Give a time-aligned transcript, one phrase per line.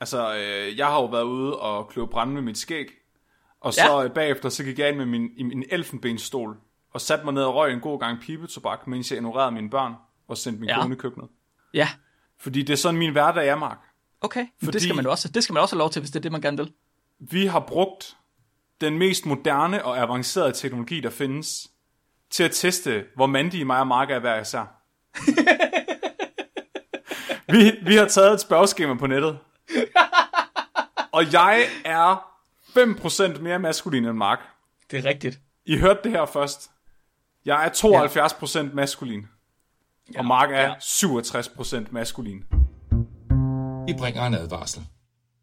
[0.00, 2.86] Altså, øh, jeg har jo været ude og kløve brænde med mit skæg.
[3.60, 4.00] Og så Ja.
[4.02, 4.08] ja.
[4.08, 6.56] bagefter, så gik jeg ind med min, min elfenbenstol.
[6.92, 9.94] Og satte mig ned og røg en god gang pibetobak, mens jeg ignorerede mine børn.
[10.28, 10.82] Og sendte min Ja.
[10.82, 11.28] kone i køkkenet.
[11.74, 11.88] Ja,
[12.40, 13.78] Fordi det er sådan min hverdag er, Mark.
[14.20, 14.46] okay.
[14.58, 16.22] Fordi- det, skal man også, det skal man også have lov til, hvis det er
[16.22, 16.72] det, man gerne vil.
[17.18, 18.16] Vi har brugt
[18.80, 21.70] den mest moderne og avancerede teknologi, der findes,
[22.30, 24.64] til at teste, hvor mandige mig og Mark er hver især.
[27.52, 29.38] vi, vi har taget et spørgeskema på nettet.
[31.16, 32.16] Og jeg er
[32.78, 34.38] 5% mere maskulin end Mark.
[34.90, 35.40] Det er rigtigt.
[35.66, 36.70] I hørte det her først.
[37.44, 37.70] Jeg er
[38.70, 39.26] 72% maskulin.
[40.16, 40.74] Og Mark er ja.
[40.74, 42.44] 67% maskulin.
[43.86, 44.86] Vi bringer en advarsel.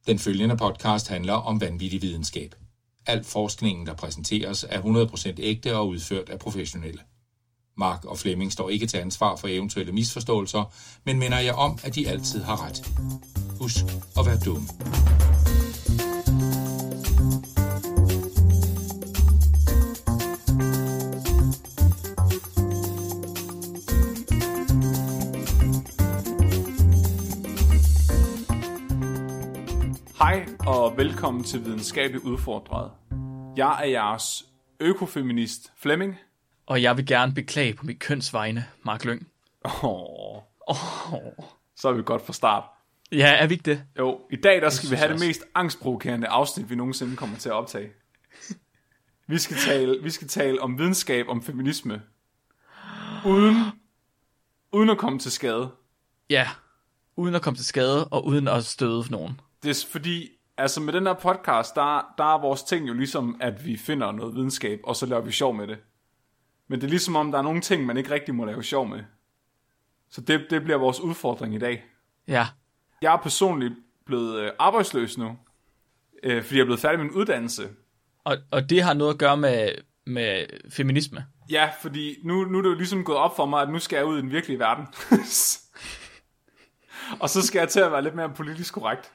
[0.07, 2.55] Den følgende podcast handler om vanvittig videnskab.
[3.05, 7.01] Al forskningen, der præsenteres, er 100% ægte og udført af professionelle.
[7.77, 10.73] Mark og Flemming står ikke til ansvar for eventuelle misforståelser,
[11.03, 12.81] men minder jer om, at de altid har ret.
[13.59, 13.85] Husk
[14.19, 14.67] at være dumme.
[30.19, 32.91] Hej og velkommen til Videnskabeligt Udfordret.
[33.57, 34.45] Jeg er jeres
[34.79, 36.15] økofeminist Flemming.
[36.65, 39.27] Og jeg vil gerne beklage på mit kønsvegne, Mark Lyng.
[39.83, 40.75] Oh, Oh.
[41.75, 42.63] så er vi godt fra start.
[43.15, 43.83] Ja, er vi ikke det?
[43.99, 47.37] Jo, i dag der skal vi have jeg det mest angstprovokerende afsnit, vi nogensinde kommer
[47.37, 47.89] til at optage.
[49.27, 52.01] Vi skal tale, vi skal tale om videnskab, om feminisme,
[53.25, 53.55] uden,
[54.71, 55.71] uden at komme til skade.
[56.29, 56.47] Ja,
[57.15, 59.41] uden at komme til skade og uden at støde for nogen.
[59.63, 63.37] Det er fordi, altså med den her podcast, der, der er vores ting jo ligesom,
[63.41, 65.77] at vi finder noget videnskab, og så laver vi sjov med det.
[66.67, 68.87] Men det er ligesom om, der er nogle ting, man ikke rigtig må lave sjov
[68.87, 69.03] med.
[70.09, 71.83] Så det, det bliver vores udfordring i dag.
[72.27, 72.47] Ja,
[73.01, 73.73] Jeg er personligt
[74.05, 75.37] blevet øh, arbejdsløs nu,
[76.23, 77.69] øh, fordi jeg er blevet færdig med en uddannelse.
[78.23, 79.69] og, og det har noget at gøre med,
[80.05, 81.25] med feminisme.
[81.49, 83.97] Ja, fordi nu, nu er det jo ligesom gået op for mig, at nu skal
[83.97, 84.85] jeg ud i den virkelige verden.
[87.21, 89.11] og så skal jeg til at være lidt mere politisk korrekt.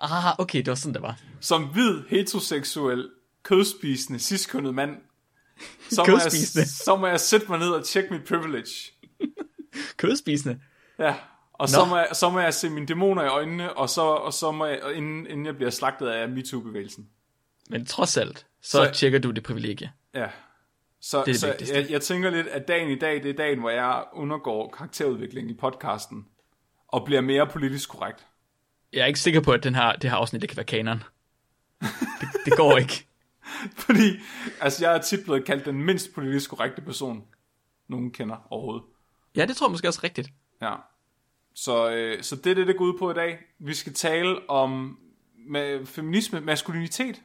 [0.00, 1.18] Ah, okay, det var sådan, det var.
[1.40, 3.10] Som hvid, heteroseksuel,
[3.42, 4.96] kødspisende, ciskønnet mand,
[5.90, 8.92] så må, jeg, så må jeg sætte mig ned og tjekke mit privilege.
[9.96, 10.60] Kødspisende.
[10.98, 11.14] Ja,
[11.58, 14.32] og så må, jeg, så må jeg se mine dæmoner i øjnene, og så, og
[14.32, 17.08] så må jeg, inden, inden jeg bliver slagtet af MeToo-bevægelsen.
[17.70, 19.92] Men trods alt, så, Så- tjekker du det privilegie.
[20.14, 20.28] Ja.
[21.00, 21.76] Så, Det er det så vigtigste.
[21.76, 25.50] jeg, jeg tænker lidt, at dagen i dag, det er dagen, hvor jeg undergår karakterudvikling
[25.50, 26.26] i podcasten,
[26.88, 28.26] og bliver mere politisk korrekt.
[28.92, 31.02] Jeg er ikke sikker på, at den her, det her afsnit det kan være kanon.
[32.20, 33.06] Det, det går ikke.
[33.76, 34.16] Fordi,
[34.60, 37.24] altså jeg er tit blevet kaldt den mindst politisk korrekte person,
[37.88, 38.84] nogen kender overhovedet.
[39.36, 40.28] Ja, det tror jeg måske også rigtigt.
[40.62, 40.74] Ja.
[41.64, 43.38] Så, øh, så det er det, det går ud på i dag.
[43.58, 44.98] Vi skal tale om
[45.48, 47.22] med feminisme, maskulinitet.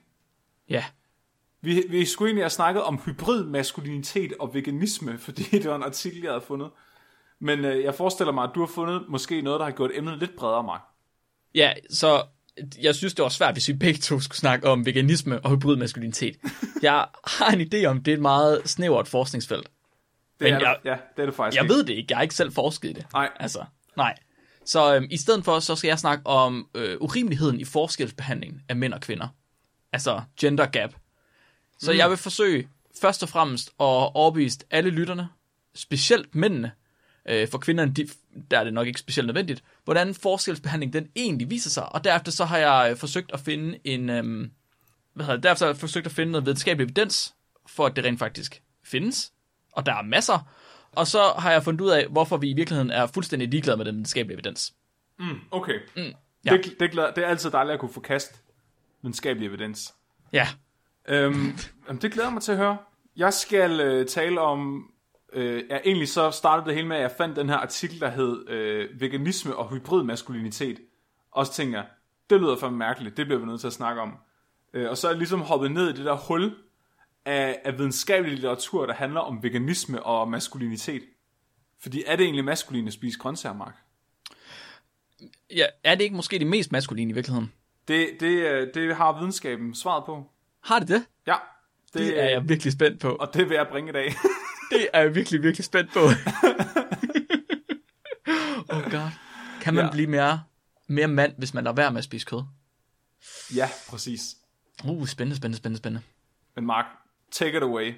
[0.70, 0.84] Ja,
[1.62, 5.84] Vi, vi skulle egentlig have snakket om hybrid maskulinitet og veganisme, fordi det var en
[5.84, 6.70] artikel, jeg havde fundet.
[7.40, 10.18] Men øh, jeg forestiller mig, at du har fundet måske noget, der har gjort emnet
[10.20, 10.82] lidt bredere, Mark.
[11.56, 12.24] ja så
[12.82, 15.76] jeg synes, det var svært, hvis vi begge to skulle snakke om veganisme og hybrid
[15.76, 16.38] maskulinitet.
[16.82, 19.64] Jeg har en idé om, det er et meget snævert forskningsfelt.
[19.64, 19.72] Det
[20.40, 21.74] Men er, jeg- det, ja, det er det faktisk Jeg ikke.
[21.74, 23.06] ved det ikke, jeg har ikke selv forsket i det.
[23.14, 23.30] Nej.
[23.40, 23.66] Altså,
[23.98, 24.16] nej.
[24.66, 28.76] Så øhm, i stedet for, så skal jeg snakke om øh, urimeligheden i forskelsbehandling af
[28.76, 29.28] mænd og kvinder.
[29.94, 30.94] Altså gender gap.
[31.80, 31.98] Så mm.
[31.98, 32.68] jeg vil forsøge
[33.02, 33.74] først og fremmest at
[34.16, 35.28] overbevise alle lytterne,
[35.76, 36.72] specielt mændene,
[37.26, 38.08] øh, for kvinderne, de,
[38.52, 41.96] der er det nok ikke specielt nødvendigt, hvordan forskelsbehandling den egentlig viser sig.
[41.96, 44.50] Og derefter så har jeg øh, forsøgt at finde en, øh,
[45.14, 47.34] hvad hedder det, derefter har jeg forsøgt at finde noget videnskabelig evidens,
[47.68, 49.32] for at det rent faktisk findes.
[49.72, 50.50] Og der er masser.
[50.96, 53.86] Og så har jeg fundet ud af, hvorfor vi i virkeligheden er fuldstændig ligeglade med
[53.86, 54.74] den videnskabelige evidens.
[55.52, 55.80] Okay.
[55.96, 56.04] Mm,
[56.46, 56.58] ja.
[56.58, 58.42] det, det, glæder, det er altid dejligt at kunne få kast
[59.02, 59.94] videnskabelig evidens.
[60.34, 60.48] Ja,
[61.08, 62.78] Øhm, jamen, det glæder mig til at høre.
[63.16, 64.90] Jeg skal øh, tale om...
[65.34, 68.10] Øh, ja, egentlig så startede det hele med, at jeg fandt den her artikel, der
[68.10, 70.80] hed øh, Veganisme og hybrid maskulinitet.
[71.32, 71.88] Og så tænkte jeg,
[72.30, 74.18] det lyder for mærkeligt, det bliver vi nødt til at snakke om.
[74.74, 76.56] Øh, og så er jeg ligesom hoppet ned i det der hul
[77.26, 81.04] af, af videnskabelig litteratur, der handler om veganisme og maskulinitet.
[81.80, 83.76] Fordi er det egentlig maskulin at spise grøntsager, Mark?
[85.56, 87.52] ja er det ikke måske det mest maskuline i virkeligheden?
[87.88, 90.30] Det, det, øh, det har videnskaben svaret på.
[90.64, 91.06] Har det det?
[91.28, 91.36] Ja,
[91.94, 93.10] Det, det er jeg virkelig spændt på.
[93.16, 94.06] og det vil jeg bringe i dag.
[94.72, 96.00] Det er jeg virkelig, virkelig spændt på.
[98.76, 99.10] oh god.
[99.62, 99.92] Kan man ja.
[99.92, 100.44] blive mere,
[100.88, 102.44] mere mand, hvis man lader være med at spise kød?
[103.56, 104.22] ja, præcis.
[104.84, 106.06] Uh, spændende, spændende, spændende, spændende.
[106.56, 106.86] Men Mark,
[107.34, 107.94] take it away.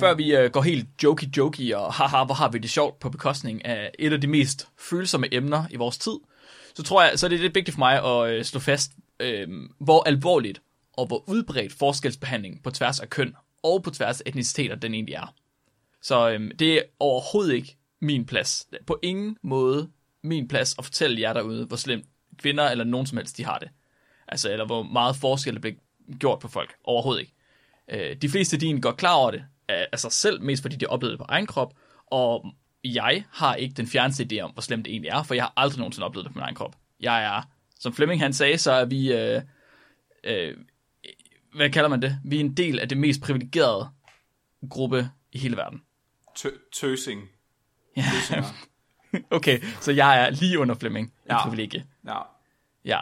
[0.00, 3.64] Før vi øh, går helt jokey-jokey og haha, hvor har vi det sjovt på bekostning
[3.64, 6.12] af et af de mest følsomme emner i vores tid,
[6.74, 9.48] så tror jeg, så er det lidt vigtigt for mig at øh, slå fast, øh,
[9.78, 10.62] hvor alvorligt
[10.92, 15.14] og hvor udbredt forskelsbehandling på tværs af køn og på tværs af etniciteter den egentlig
[15.14, 15.34] er.
[16.02, 18.66] Så øh, det er overhovedet ikke min plads.
[18.86, 19.90] På ingen måde
[20.22, 22.06] min plads at fortælle jer derude, hvor slemt
[22.36, 23.68] kvinder eller nogen som helst de har det.
[24.28, 25.76] Altså, eller hvor meget forskel der bliver
[26.18, 26.74] gjort på folk.
[26.84, 27.32] Overhovedet ikke.
[27.90, 30.76] Øh, de fleste er egentlig godt klar over det af, af sig selv, mest fordi
[30.76, 31.74] de har oplevet det på egen krop,
[32.06, 32.46] og
[32.84, 35.52] jeg har ikke den fjerneste idé om, hvor slemt det egentlig er, for jeg har
[35.56, 36.76] aldrig nogensinde oplevet det på min egen krop.
[37.00, 37.42] Jeg er,
[37.80, 39.42] som Flemming han sagde, så er vi, øh,
[40.24, 40.56] øh,
[41.54, 42.18] hvad kalder man det?
[42.24, 43.88] Vi er en del af det mest privilegerede
[44.70, 45.82] gruppe i hele verden.
[46.34, 47.28] Tø- tøsing.
[47.96, 48.02] Ja.
[49.30, 51.42] Okay, så jeg er lige under Flemming i Ja.
[51.42, 51.84] privilegie.
[52.06, 52.18] Ja.
[52.84, 53.00] Ja.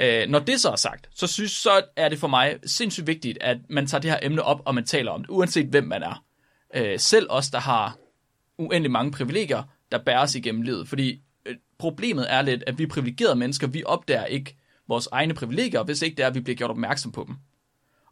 [0.00, 3.38] Øh, når det så er sagt, så synes så er det for mig sindssygt vigtigt,
[3.40, 6.02] at man tager det her emne op, og man taler om det, uanset hvem man
[6.02, 6.24] er.
[6.74, 7.96] Øh, selv os, der har
[8.58, 9.62] uendelig mange privilegier,
[9.92, 10.88] der bæres igennem livet.
[10.88, 14.56] Fordi øh, problemet er lidt, at vi privilegerede mennesker, vi opdager ikke
[14.88, 17.36] vores egne privilegier, hvis ikke det er, at vi bliver gjort opmærksom på dem.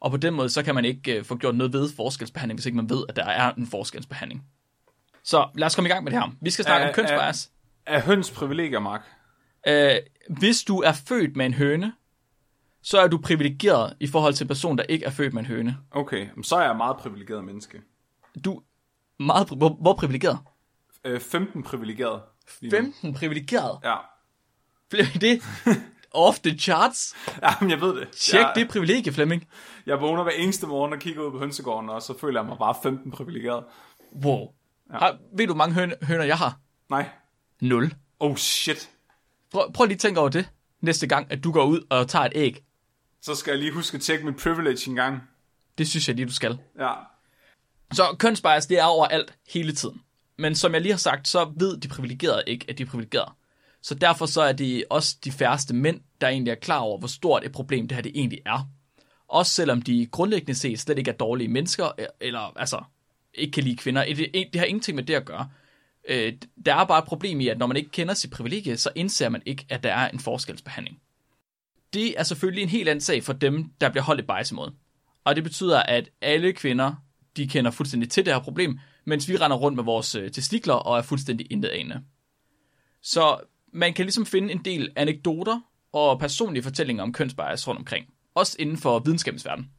[0.01, 2.67] Og på den måde, så kan man ikke øh, få gjort noget ved forskelsbehandling, hvis
[2.67, 4.45] ikke man ved, at der er en forskelsbehandling.
[5.25, 6.31] Så lad os komme i gang med det her.
[6.41, 7.51] Vi skal snakke Er- om kønsbias.
[7.87, 9.03] Er høns privilegier, Mark?
[9.69, 9.97] Øh,
[10.39, 11.93] hvis du er født med en høne,
[12.83, 15.47] så er du privilegeret i forhold til en person, der ikke er født med en
[15.47, 15.77] høne.
[15.91, 17.83] Okay, så er jeg et meget privilegeret menneske.
[18.45, 18.63] Du
[19.21, 20.39] meget, hvor, hvor privilegeret?
[21.05, 22.23] Øh, 15 privilegeret.
[22.61, 22.77] lige nu.
[22.77, 23.79] 15 privilegeret.
[23.85, 23.97] Ja.
[24.91, 25.43] Flemming, det
[26.15, 27.15] off the charts.
[27.43, 28.09] ja, men jeg ved det.
[28.11, 29.49] Tjek jeg, det privilegie, Flemming.
[29.87, 32.59] Jeg vågner hver eneste morgen og kigger ud på hønsegården, og så føler jeg mig
[32.59, 33.65] bare 15 privilegeret.
[34.25, 34.49] Wow.
[34.93, 34.99] Ja.
[34.99, 36.59] Har, ved du, hvor mange høn, høner jeg har?
[36.91, 37.09] Nej.
[37.61, 37.95] Nul.
[38.21, 38.91] Oh shit.
[39.55, 40.49] Prøv, prøv lige at tænke over det,
[40.81, 42.65] næste gang, at du går ud og tager et æg.
[43.23, 45.23] Så skal jeg lige huske at tjekke mit privilege en gang.
[45.79, 46.59] Det synes jeg lige, du skal.
[46.79, 46.93] Ja.
[47.93, 50.03] Så kønsbias, det er overalt hele tiden.
[50.39, 53.33] Men som jeg lige har sagt, så ved de privilegerede ikke, at de er privilegerede.
[53.83, 57.09] Så derfor så er det også de færreste mænd, der egentlig er klar over, hvor
[57.09, 58.69] stort et problem det her det egentlig er.
[59.29, 62.83] Også selvom de grundlæggende set slet ikke er dårlige mennesker, eller altså
[63.35, 64.05] ikke kan lide kvinder.
[64.05, 65.49] Det, det har ingenting med det at gøre.
[66.09, 66.33] Øh,
[66.67, 69.29] Der er bare et problem i, at når man ikke kender sit privilegie, så indser
[69.29, 71.01] man ikke, at der er en forskelsbehandling.
[71.95, 74.71] Det er selvfølgelig en helt anden sag for dem, der bliver holdt i bias imod.
[75.25, 76.95] Og det betyder, at alle kvinder,
[77.37, 80.75] de kender fuldstændig til det her problem, mens vi render rundt med vores øh, testikler
[80.75, 82.03] og er fuldstændig intetanende.
[83.03, 83.39] Så
[83.73, 85.61] man kan ligesom finde en del anekdoter
[85.93, 88.07] og personlige fortællinger om kønsbias rundt omkring.
[88.35, 89.71] Også inden for videnskabens verden.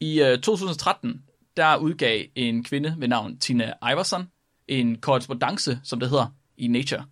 [0.00, 1.22] I øh, 2013,
[1.56, 4.26] der udgav en kvinde ved navn Tina Iverson
[4.80, 6.26] en korrespondence, som det hedder,
[6.56, 7.04] i Nature.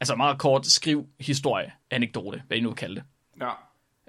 [0.00, 3.04] Altså meget kort skriv historie, anekdote, hvad I nu vil kalde det.
[3.40, 3.50] Ja.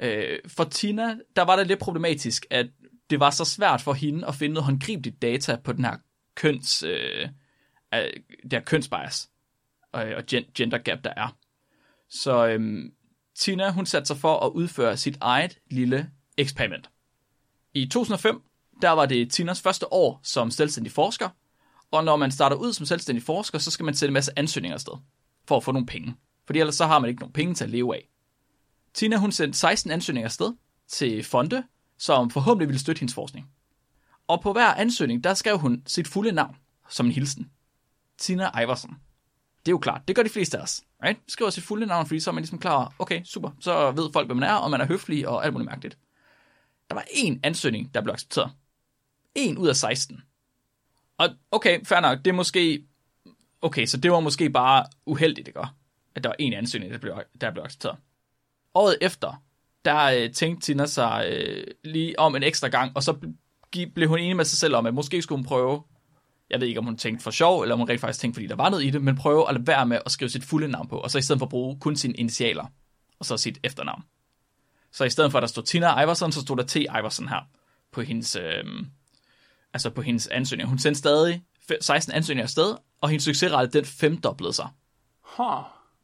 [0.02, 2.68] Øh, for Tina, der var det lidt problematisk, at
[3.10, 5.98] det var så svært for hende at finde noget håndgribeligt data på den her
[6.36, 7.30] køns, øh,
[7.94, 8.02] øh,
[8.44, 9.30] det her kønsbias
[9.96, 11.38] øh, og gen- gender gap, der er.
[12.10, 12.92] Så øh,
[13.36, 16.90] Tina, hun satte sig for at udføre sit eget lille eksperiment.
[17.74, 18.42] I 2005,
[18.82, 21.30] der var det Tinas første år som selvstændig forsker,
[21.92, 24.74] og når man starter ud som selvstændig forsker, så skal man sætte en masse ansøgninger
[24.74, 24.94] afsted
[25.46, 26.16] for at få nogle penge.
[26.46, 28.10] Fordi ellers så har man ikke nogen penge til at leve af.
[28.94, 30.54] Tina hun sendte 16 ansøgninger afsted
[30.88, 31.64] til fonde,
[31.98, 33.50] som forhåbentlig ville støtte hendes forskning.
[34.28, 36.56] Og på hver ansøgning, der skrev hun sit fulde navn
[36.90, 37.52] som en hilsen.
[38.18, 38.90] Tina Iversen.
[39.60, 40.82] Det er jo klart, det gør de fleste af os.
[41.04, 41.20] Right?
[41.28, 44.28] Skriver sit fulde navn, fordi så er man ligesom klar, okay, super, så ved folk,
[44.28, 45.98] hvem man er, og man er høflig og alt muligt mærkeligt.
[46.90, 48.52] Der var én ansøgning, der blev accepteret.
[49.36, 50.22] En ud af 16.
[51.20, 52.84] Og okay, fair nok, det er måske...
[53.62, 55.60] Okay, så det var måske bare uheldigt, ikke?
[56.16, 57.98] At der var en ansøgning, der blev, der blev accepteret.
[58.76, 59.44] Året efter,
[59.86, 63.18] der øh, tænkte Tina sig øh, lige om en ekstra gang, og så
[63.72, 65.84] blev hun enig med sig selv om, at måske skulle hun prøve,
[66.50, 68.48] jeg ved ikke, om hun tænkte for sjov, eller om hun rent faktisk tænkte, fordi
[68.48, 70.68] der var noget i det, men prøve at lade være med at skrive sit fulde
[70.68, 72.66] navn på, og så i stedet for at bruge kun sine initialer,
[73.20, 74.04] og så sit efternavn.
[74.92, 76.76] Så i stedet for, at der stod Tina Iverson, så stod der T.
[76.76, 77.50] Iverson her
[77.92, 78.64] på hendes, øh,
[79.74, 80.70] altså på hendes ansøgning.
[80.70, 84.68] Hun sendte stadig fe- 16 ansøgninger afsted, og hendes succesrate, den femdoblede sig.
[85.38, 85.46] Huh.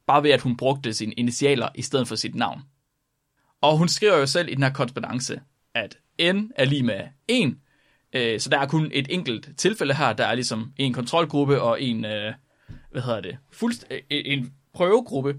[0.07, 2.61] Bare ved, at hun brugte sine initialer i stedet for sit navn.
[3.61, 5.41] Og hun skriver jo selv i den her korrespondance,
[5.73, 7.55] at n er lige med 1,
[8.13, 11.81] øh, så der er kun et enkelt tilfælde her, der er ligesom en kontrolgruppe og
[11.81, 12.33] en, øh,
[12.91, 15.35] hvad hedder det, fuldst- øh, en prøvegruppe.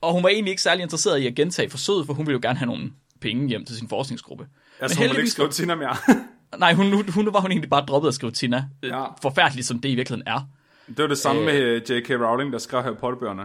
[0.00, 2.40] Og hun var egentlig ikke særlig interesseret i at gentage forsøget, for hun ville jo
[2.48, 4.46] gerne have nogle penge hjem til sin forskningsgruppe.
[4.80, 5.96] Jeg tror, hun ikke skrive Tina mere.
[6.58, 8.68] Nej, hun, hun, hun var hun egentlig bare droppet at skrive Tina.
[8.82, 8.88] Ja.
[8.88, 9.06] Ja.
[9.22, 10.48] Forfærdeligt, som det i virkeligheden er.
[10.88, 11.46] det var det samme øh...
[11.46, 12.10] med øh, J.K.
[12.10, 13.42] Rowling, der skrev Harry Potter-bøgerne.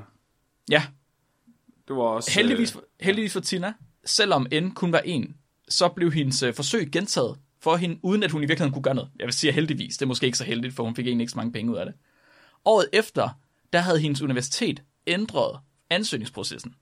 [0.69, 0.83] Ja,
[1.87, 2.31] Det var også...
[2.31, 3.73] heldigvis, for, heldigvis for Tina,
[4.05, 5.35] selvom N kun var en,
[5.69, 8.95] så blev hendes øh, forsøg gentaget for hende, uden at hun i virkeligheden kunne gøre
[8.95, 9.09] noget.
[9.19, 11.31] Jeg vil sige heldigvis, det er måske ikke så heldigt, for hun fik egentlig ikke
[11.31, 11.95] så mange penge ud af det.
[12.65, 13.29] Året efter,
[13.73, 15.59] der havde hendes universitet ændret
[15.89, 16.75] ansøgningsprocessen,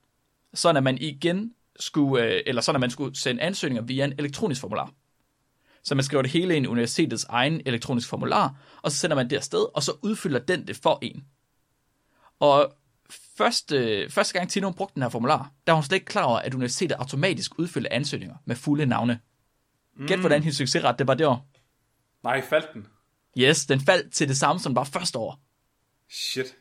[0.54, 4.12] sådan at man igen skulle, øh, eller sådan at man skulle sende ansøgninger via en
[4.18, 4.90] elektronisk formular.
[5.86, 9.30] Så man skriver det hele ind i universitetets egen elektronisk formular, og så sender man
[9.30, 11.24] det afsted, og så udfylder den det for en.
[12.40, 12.72] Og
[13.36, 16.38] første, første gang Tino brugte den her formular, der var hun slet ikke klar over,
[16.38, 19.20] at universitetet automatisk udfylder ansøgninger med fulde navne.
[20.06, 21.48] Gæt, hvordan hendes succesret det var det år.
[22.22, 22.86] Nej, faldt den.
[23.38, 25.40] Yes, den faldt til det samme, som den var første år.
[26.10, 26.56] Shit.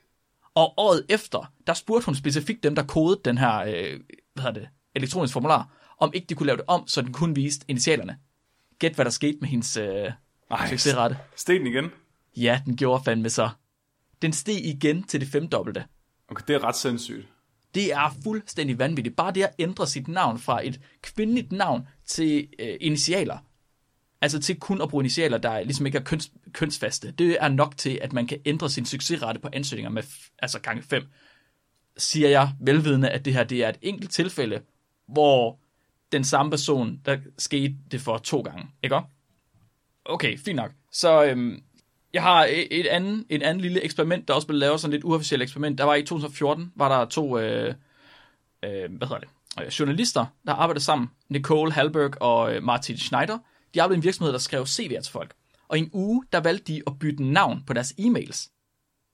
[0.56, 4.00] Og året efter, der spurgte hun specifikt dem, der kodede den her øh,
[4.34, 7.66] hvad det, elektronisk formular, om ikke de kunne lave det om, så den kun viste
[7.68, 8.18] initialerne.
[8.80, 10.12] Gæt, hvad der skete med hendes øh,
[10.52, 11.18] Ej, succesrate.
[11.36, 11.92] Steg den igen?
[12.38, 13.50] Ja, den gjorde fandme så.
[14.22, 15.86] Den steg igen til det femdobbelte.
[16.28, 17.28] Okay, det er ret sindssygt.
[17.76, 19.16] Det er fuldstændig vanvittigt.
[19.16, 23.38] Bare det at ændre sit navn fra et kvindeligt navn til øh, initialer.
[24.22, 27.12] Altså til kun at bruge initialer, der ligesom ikke er køns, kønsfaste.
[27.12, 30.04] Det er nok til, at man kan ændre sin succesrate på ansøgninger med
[30.40, 31.04] altså gange 5.
[31.98, 34.62] Siger jeg velvidende, at det her det er et enkelt tilfælde,
[35.08, 35.60] hvor
[36.12, 38.68] den samme person, der skete det for to gange.
[38.84, 39.00] Ikke?
[40.06, 40.72] Okay, fint nok.
[40.92, 41.64] Så øhm,
[42.14, 44.98] jeg har e-, et, et andet, et andet lille eksperiment, der også blev lavet, sådan
[44.98, 45.78] et uofficielt eksperiment.
[45.78, 47.74] Der var i 2014, var der to, øh,
[48.64, 49.30] øh, hvad hedder det,
[49.62, 51.10] øh, journalister, der arbejdede sammen.
[51.30, 53.38] Nicole Halberg og øh, Martin Schneider.
[53.74, 55.34] De arbejdede i en virksomhed, der skrev CV'er til folk.
[55.68, 58.52] Og i en uge, der valgte de at bytte navn på deres e-mails,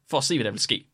[0.10, 0.86] for at se, hvad der ville ske.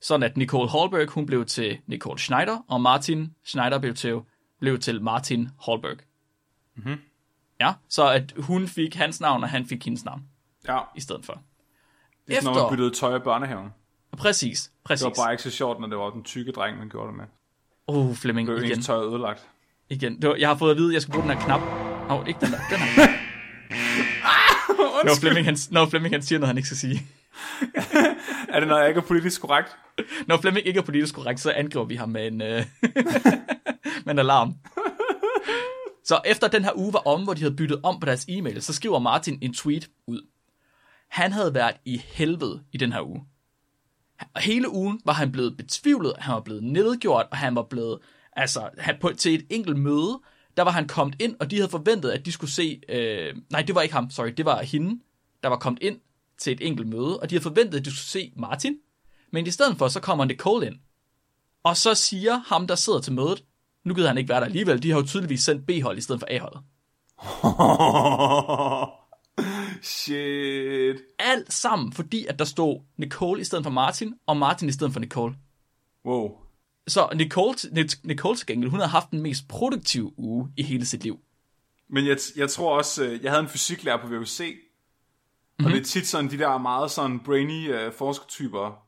[0.00, 4.18] Sådan at Nicole Hallberg, hun blev til Nicole Schneider, og Martin Schneider blev til,
[4.62, 5.96] blev til Martin Hallberg.
[6.76, 6.96] Mm-hmm.
[7.60, 10.22] Ja, så at hun fik hans navn, og han fik hendes navn
[10.68, 11.42] Ja, i stedet for.
[12.28, 13.68] det er sådan, når man byttede tøj i børnehaven.
[14.18, 15.04] Præcis, præcis.
[15.04, 17.16] Det var bare ikke så sjovt, når det var den tykke dreng, man gjorde det
[17.16, 17.24] med.
[17.86, 18.76] Oh, Flemming, Det var igen.
[18.76, 19.48] ens tøj ødelagt.
[19.88, 20.22] igen.
[20.22, 21.60] Det var, jeg har fået at vide, at jeg skal bruge den her knap.
[22.10, 22.58] Oh, ikke den der.
[22.70, 23.06] Den her.
[25.06, 27.06] Når Flemming, han, når Flemming han siger noget, han ikke skal sige.
[28.48, 29.76] Er det, når jeg ikke er politisk korrekt?
[30.26, 32.64] Når Flemming ikke er politisk korrekt, så angriber vi ham med en, øh,
[34.06, 34.54] men alarm.
[36.04, 38.62] Så efter den her uge var om, hvor de havde byttet om på deres e-mail,
[38.62, 40.26] så skriver Martin en tweet ud.
[41.08, 43.24] Han havde været i helvede i den her uge.
[44.34, 47.98] Og hele ugen var han blevet betvivlet, han var blevet nedgjort, og han var blevet,
[48.32, 50.20] altså, han, på, til et enkelt møde,
[50.56, 53.62] der var han kommet ind, og de havde forventet, at de skulle se, øh, nej,
[53.62, 55.00] det var ikke ham, sorry, det var hende,
[55.42, 56.00] der var kommet ind
[56.38, 58.76] til et enkelt møde, og de havde forventet, at de skulle se Martin,
[59.30, 60.76] men i stedet for, så kommer Nicole ind.
[61.62, 63.44] Og så siger ham, der sidder til mødet,
[63.84, 66.20] nu gider han ikke være der alligevel, de har jo tydeligvis sendt B-hold i stedet
[66.20, 66.62] for A-holdet.
[69.82, 70.96] Shit.
[71.18, 74.92] Alt sammen, fordi at der stod Nicole i stedet for Martin, og Martin i stedet
[74.92, 75.34] for Nicole.
[76.04, 76.38] Wow.
[76.88, 80.86] Så Nicole, Nic- Nicole til gengæld, hun har haft den mest produktive uge i hele
[80.86, 81.20] sit liv.
[81.88, 85.66] Men jeg, jeg tror også, øh, jeg havde en fysiklærer på VUC, mm-hmm.
[85.66, 88.86] og det er tit sådan, de der meget sådan brainy uh, forskertyper,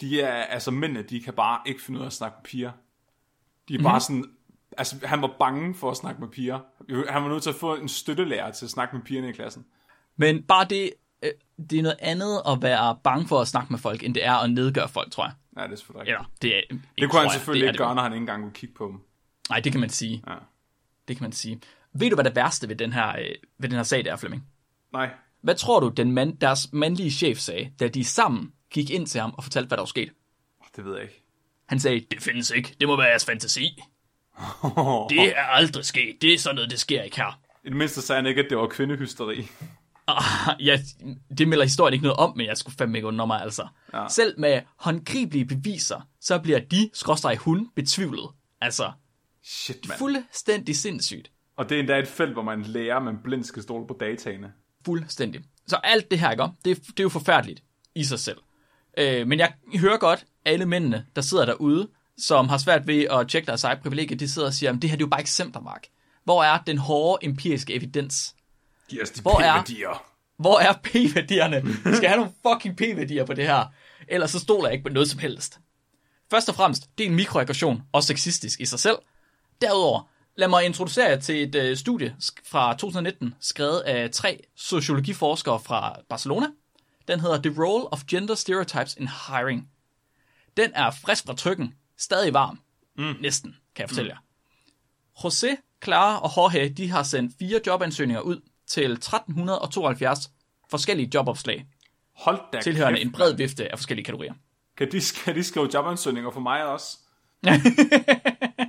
[0.00, 2.72] de er, altså mændene, de kan bare ikke finde ud af at snakke med piger.
[3.68, 3.84] De er mm-hmm.
[3.84, 4.24] bare sådan,
[4.78, 6.58] altså han var bange for at snakke med piger.
[7.10, 9.64] Han var nødt til at få en støttelærer til at snakke med pigerne i klassen.
[10.16, 10.90] Men bare det,
[11.22, 11.30] øh,
[11.70, 14.34] det er noget andet at være bange for at snakke med folk, end det er
[14.34, 15.32] at nedgøre folk, tror jeg.
[15.52, 17.72] Nej, det er selvfølgelig Eller, det, er, ikke, Det kunne han jeg, selvfølgelig det er
[17.72, 19.00] ikke gøre, når han ikke engang kunne kigge på dem.
[19.50, 20.22] Nej, det kan man sige.
[20.28, 20.34] Ja.
[21.08, 21.60] Det kan man sige.
[21.92, 24.16] Ved du, hvad det værste ved den her, øh, ved den her sag det er,
[24.16, 24.46] Flemming?
[24.92, 25.10] Nej.
[25.40, 29.20] Hvad tror du, den mand, deres mandlige chef sagde, da de sammen gik ind til
[29.20, 30.12] ham og fortalte, hvad der var sket?
[30.76, 31.24] Det ved jeg ikke.
[31.68, 32.76] Han sagde, det findes ikke.
[32.80, 33.78] Det må være jeres fantasi.
[35.10, 36.16] Det er aldrig sket.
[36.22, 37.40] Det er sådan noget, det sker ikke her.
[37.64, 39.48] I det mindste sagde han ikke, at det var kvindehysteri.
[40.06, 40.78] Ah, ja,
[41.38, 43.66] det melder historien ikke noget om, men jeg skulle fandme ikke undre mig, altså.
[43.94, 44.08] Ja.
[44.08, 48.30] Selv med håndgribelige beviser, så bliver de, skråstrej hun, betvivlet.
[48.60, 48.92] Altså,
[49.44, 49.98] Shit, mand.
[49.98, 51.30] fuldstændig sindssygt.
[51.56, 54.52] Og det er endda et felt, hvor man lærer, man blindt skal stole på dataene.
[54.84, 55.40] Fuldstændig.
[55.66, 56.42] Så alt det her, ikke?
[56.64, 57.62] Det, det er jo forfærdeligt
[57.94, 58.38] i sig selv.
[58.98, 61.88] Øh, men jeg hører godt, alle mændene, der sidder derude,
[62.18, 64.90] som har svært ved at tjekke deres eget privilegie, de sidder og siger, at det
[64.90, 65.86] her det er jo bare eksempler, Mark.
[66.24, 68.34] Hvor er den hårde empiriske evidens?
[68.88, 70.04] Giv os de Hvor er- p-værdier.
[70.38, 71.62] Hvor er p-værdierne?
[71.90, 73.64] Vi skal have nogle fucking p-værdier på det her.
[74.08, 75.58] Ellers så stoler jeg ikke på noget som helst.
[76.30, 78.96] Først og fremmest, det er en mikroaggression, og sexistisk i sig selv.
[79.60, 85.60] Derudover, lad mig introducere jer til et øh, studie fra 2019, skrevet af tre sociologiforskere
[85.60, 86.46] fra Barcelona.
[87.08, 89.68] Den hedder The Role of Gender Stereotypes in Hiring.
[90.58, 92.60] Den er frisk fra trykken, stadig varm.
[92.98, 93.14] Mm.
[93.20, 94.16] Næsten, kan jeg fortælle mm.
[94.16, 95.28] jer.
[95.28, 100.30] José, Clara og Jorge, de har sendt fire jobansøgninger ud til 1372
[100.70, 101.66] forskellige jobopslag,
[102.16, 104.34] Hold da tilhørende kæft, en bred vifte af forskellige kategorier.
[104.76, 106.98] Kan de, kan de skrive jobansøgninger for mig også?
[107.44, 107.52] det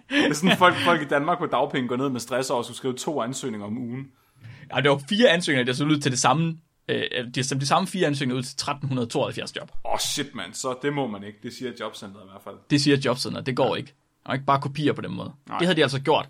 [0.09, 2.77] er sådan, folk, folk i Danmark på dagpenge går ned med stress over at skulle
[2.77, 4.07] skrive to ansøgninger om ugen.
[4.75, 6.57] Ja, det var fire ansøgninger, der så ud til det samme,
[6.89, 9.71] øh, de sendte de samme fire ansøgninger ud til 1372 job.
[9.85, 10.53] Åh, oh, shit, mand.
[10.53, 11.39] Så det må man ikke.
[11.43, 12.55] Det siger jobcenteret i hvert fald.
[12.69, 13.93] Det siger jobcenter, det går ikke.
[14.25, 15.33] Og ikke bare kopier på den måde.
[15.47, 15.57] Nej.
[15.57, 16.29] Det havde de altså gjort.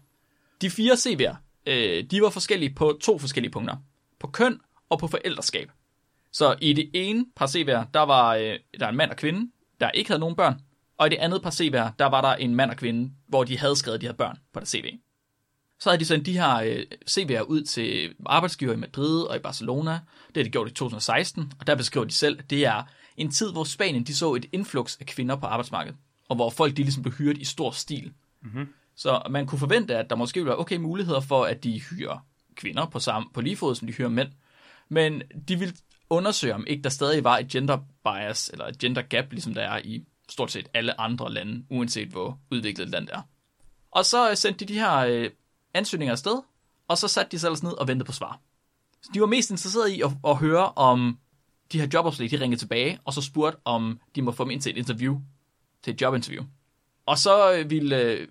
[0.61, 1.35] De fire CV'er,
[1.65, 3.75] øh, de var forskellige på to forskellige punkter.
[4.19, 5.71] På køn og på forældreskab.
[6.31, 9.91] Så i det ene par CV'er, der var øh, der en mand og kvinde, der
[9.91, 10.61] ikke havde nogen børn.
[10.97, 13.57] Og i det andet par CV'er, der var der en mand og kvinde, hvor de
[13.57, 14.85] havde skrevet de her børn på deres CV.
[15.79, 19.39] Så havde de sendt de her øh, CV'er ud til arbejdsgiver i Madrid og i
[19.39, 19.91] Barcelona.
[20.27, 22.83] Det har de gjort i 2016, og der beskriver de selv, at det er
[23.17, 25.98] en tid, hvor Spanien de så et influx af kvinder på arbejdsmarkedet,
[26.29, 28.13] og hvor folk de ligesom blev hyret i stor stil.
[28.41, 28.67] Mm-hmm.
[28.95, 32.25] Så man kunne forvente, at der måske ville være okay muligheder for, at de hyrer
[32.55, 34.29] kvinder på, samme, på lige fod, som de hyrer mænd.
[34.89, 35.74] Men de ville
[36.09, 39.62] undersøge, om ikke der stadig var et gender bias, eller et gender gap, ligesom der
[39.62, 43.21] er i stort set alle andre lande, uanset hvor udviklet et land er.
[43.91, 45.29] Og så øh, sendte de de her øh,
[45.73, 46.41] ansøgninger afsted,
[46.88, 48.39] og så satte de sig ellers ned og ventede på svar.
[49.01, 51.19] Så de var mest interesserede i at, at høre, om
[51.71, 54.61] de her jobopslag, de ringede tilbage, og så spurgte, om de må få dem ind
[54.61, 55.21] til et interview,
[55.83, 56.43] til et jobinterview.
[57.05, 58.27] Og så øh, ville, øh,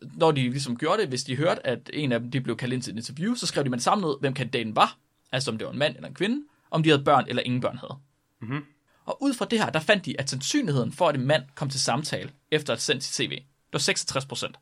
[0.00, 2.74] når de ligesom gjorde det, hvis de hørte, at en af dem de blev kaldt
[2.74, 4.98] ind til et interview, så skrev de med det samme ned, hvem kandidaten var,
[5.32, 7.60] altså om det var en mand eller en kvinde, om de havde børn eller ingen
[7.60, 7.98] børn havde.
[8.40, 8.64] Mhm.
[9.04, 11.70] Og ud fra det her, der fandt de, at sandsynligheden for, at en mand kom
[11.70, 14.56] til samtale efter at have sendt sit CV, det var 66 procent.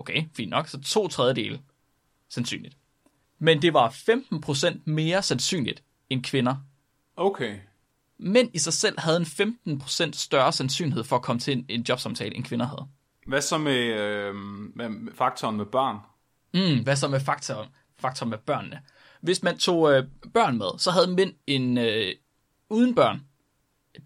[0.00, 1.60] Okay, fint nok, så to tredjedele
[2.28, 2.76] sandsynligt.
[3.38, 6.56] Men det var 15 procent mere sandsynligt end kvinder.
[7.16, 7.58] Okay.
[8.18, 11.66] Mænd i sig selv havde en 15 procent større sandsynlighed for at komme til en,
[11.68, 12.86] en jobsamtale, end kvinder havde.
[13.26, 14.34] Hvad så med, øh,
[14.74, 15.96] med faktoren med børn?
[16.54, 18.80] Mm, hvad så med faktor, faktor med børnene?
[19.20, 20.04] Hvis man tog øh,
[20.34, 22.14] børn med, så havde mænd en øh,
[22.68, 23.20] uden børn,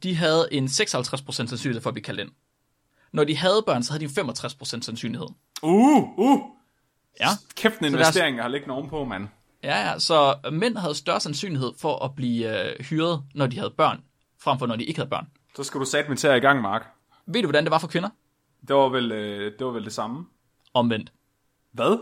[0.03, 2.31] de havde en 56% sandsynlighed for at blive kaldt ind.
[3.15, 5.27] Når de havde børn, så havde de en 65% sandsynlighed.
[5.63, 6.41] Uh, uh!
[7.21, 9.29] Ja, Kæft en investering, jeg har liggende ovenpå, mand.
[9.63, 9.99] ja, ja.
[9.99, 14.01] Så mænd havde større sandsynlighed for at blive øh, hyret, når de havde børn,
[14.41, 15.27] frem for når de ikke havde børn.
[15.57, 16.87] Så skal du satme til at i gang, Mark.
[17.27, 18.09] Ved du, hvordan det var for kvinder?
[18.69, 20.27] Det var vel, øh, det, var vel det samme.
[20.75, 21.13] Omvendt.
[21.73, 21.99] Hvad?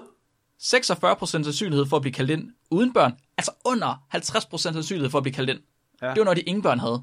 [0.62, 3.12] 46% sandsynlighed for at blive kaldt ind uden børn.
[3.38, 5.60] Altså under 50% sandsynlighed for at blive kaldt ind.
[6.02, 6.08] Ja.
[6.08, 7.02] Det var, når de ingen børn havde.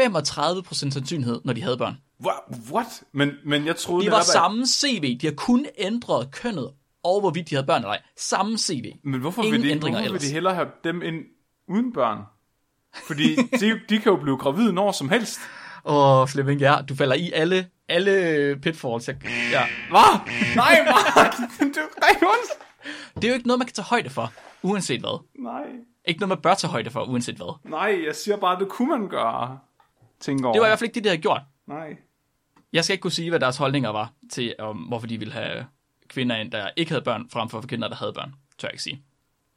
[0.00, 1.96] 35% sandsynlighed, når de havde børn.
[2.24, 3.02] Wha- What?
[3.12, 5.18] Men, men jeg troede, Det var at- samme CV.
[5.20, 6.72] De har kun ændret kønnet
[7.04, 8.02] og hvorvidt de havde børn eller ej.
[8.16, 8.92] Samme CV.
[9.04, 10.22] Men hvorfor, Ingen vil de, hvorfor vil ellers.
[10.22, 11.16] de hellere have dem ind
[11.68, 12.18] uden børn?
[13.06, 15.38] Fordi de, de kan jo blive gravide når som helst.
[15.84, 19.08] Åh, oh, Flemming, ja, du falder i alle, alle pitfalls.
[19.08, 19.16] Jeg,
[19.52, 19.62] ja.
[19.90, 20.20] Hvad?
[20.56, 21.34] Nej, Mark!
[21.74, 22.50] du ondt.
[23.14, 25.24] Det er jo ikke noget, man kan tage højde for, uanset hvad.
[25.42, 25.62] Nej.
[26.04, 27.70] Ikke noget, man bør tage højde for, uanset hvad.
[27.70, 29.58] Nej, jeg siger bare, det kunne man gøre.
[30.20, 30.52] Tænk over.
[30.52, 31.40] Det var i hvert fald ikke det, de havde gjort.
[31.66, 31.96] Nej.
[32.72, 35.66] Jeg skal ikke kunne sige, hvad deres holdninger var til, om, hvorfor de ville have
[36.08, 38.34] kvinder ind, der ikke havde børn, frem for kvinder, der havde børn.
[38.58, 39.02] Tør jeg ikke sige.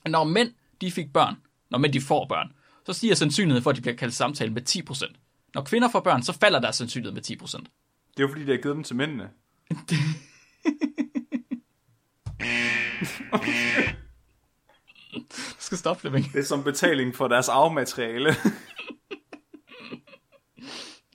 [0.05, 1.35] Når mænd de fik børn,
[1.69, 2.51] når mænd de får børn,
[2.85, 5.13] så stiger sandsynligheden for, at de bliver kaldt samtale med 10%.
[5.53, 7.57] Når kvinder får børn, så falder deres sandsynlighed med 10%.
[7.57, 7.67] Det
[8.17, 9.29] er jo fordi, de har givet dem til mændene.
[15.29, 16.25] Du skal stoppe, Flemming.
[16.33, 18.35] Det er som betaling for deres arvemateriale.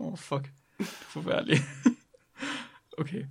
[0.01, 0.51] Oh, fuck.
[1.15, 1.63] Forfærdeligt.
[2.99, 3.25] okay.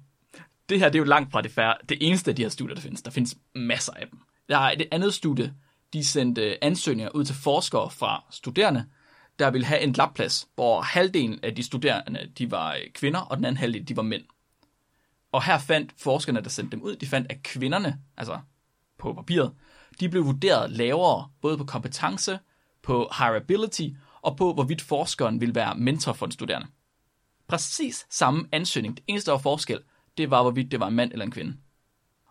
[0.69, 2.75] Det her, det er jo langt fra det, færre, det eneste af de her studier,
[2.75, 3.01] der findes.
[3.01, 4.19] Der findes masser af dem.
[4.49, 5.53] Der er et andet studie,
[5.93, 8.85] de sendte ansøgninger ud til forskere fra studerende,
[9.39, 13.37] der ville have en labplads, hvor halvdelen af de studerende, de var øh, kvinder, og
[13.37, 14.23] den anden halvdel, de var mænd.
[15.31, 18.39] Og her fandt forskerne, der sendte dem ud, de fandt, at kvinderne, altså
[18.99, 19.53] på papiret,
[19.99, 22.39] de blev vurderet lavere, både på kompetence,
[22.81, 23.87] på hireability,
[24.21, 26.67] og på, hvorvidt forskeren ville være mentor for den studerende.
[27.53, 28.97] Præcis samme ansøgning.
[28.97, 29.79] Det eneste, der var forskel,
[30.17, 31.57] det var, hvorvidt det var en mand eller en kvinde.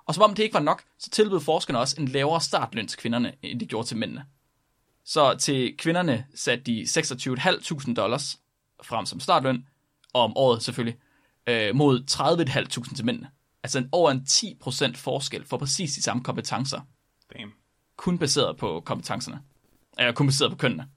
[0.06, 2.98] Og som om det ikke var nok, så tilbød forskerne også en lavere startløn til
[2.98, 4.24] kvinderne, end de gjorde til mændene.
[5.04, 8.40] Så til kvinderne satte de 26.500 dollars
[8.82, 9.68] frem som startløn,
[10.12, 10.98] og om året selvfølgelig,
[11.46, 12.04] øh, mod
[12.90, 13.30] 30.500 til mændene.
[13.62, 16.80] Altså en, over en 10% forskel for præcis de samme kompetencer,
[17.32, 17.52] Damn.
[17.96, 19.40] kun baseret på kompetencerne.
[19.98, 20.88] Eller kun baseret på kønnene.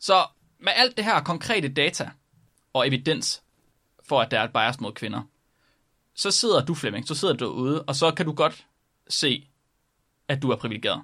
[0.00, 0.26] Så
[0.60, 2.10] med alt det her konkrete data
[2.78, 3.42] og evidens
[4.08, 5.22] for, at der er et bias mod kvinder,
[6.14, 8.66] så sidder du, Flemming, så sidder du derude, og så kan du godt
[9.08, 9.48] se,
[10.28, 11.02] at du er privilegeret.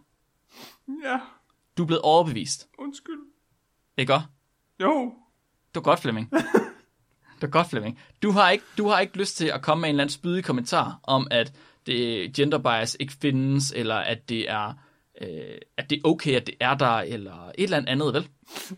[1.04, 1.20] Ja,
[1.76, 2.68] Du er blevet overbevist.
[2.78, 3.20] undskyld.
[3.96, 4.26] Ikke også?
[4.80, 5.14] Jo.
[5.74, 6.30] Det var godt, Flemming.
[7.40, 8.00] det var godt, Flemming.
[8.22, 10.44] Du har, ikke, du har ikke lyst til at komme med en eller anden spydig
[10.44, 11.52] kommentar om, at
[11.86, 14.74] det gender bias ikke findes, eller at det er,
[15.20, 18.28] øh, at det er okay, at det er der, eller et eller andet, vel?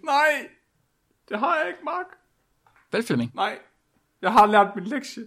[0.05, 0.49] Nej.
[1.29, 2.07] Det har jeg ikke, Mark.
[2.93, 3.33] Vel, Flemming?
[3.35, 3.59] Nej.
[4.23, 5.23] Jeg har lært min lektie.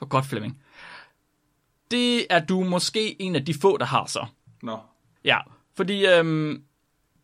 [0.00, 0.62] Var godt, Flemming.
[1.90, 4.26] Det er du måske en af de få, der har så.
[4.62, 4.78] Nå.
[5.24, 5.38] Ja,
[5.74, 6.50] fordi øhm,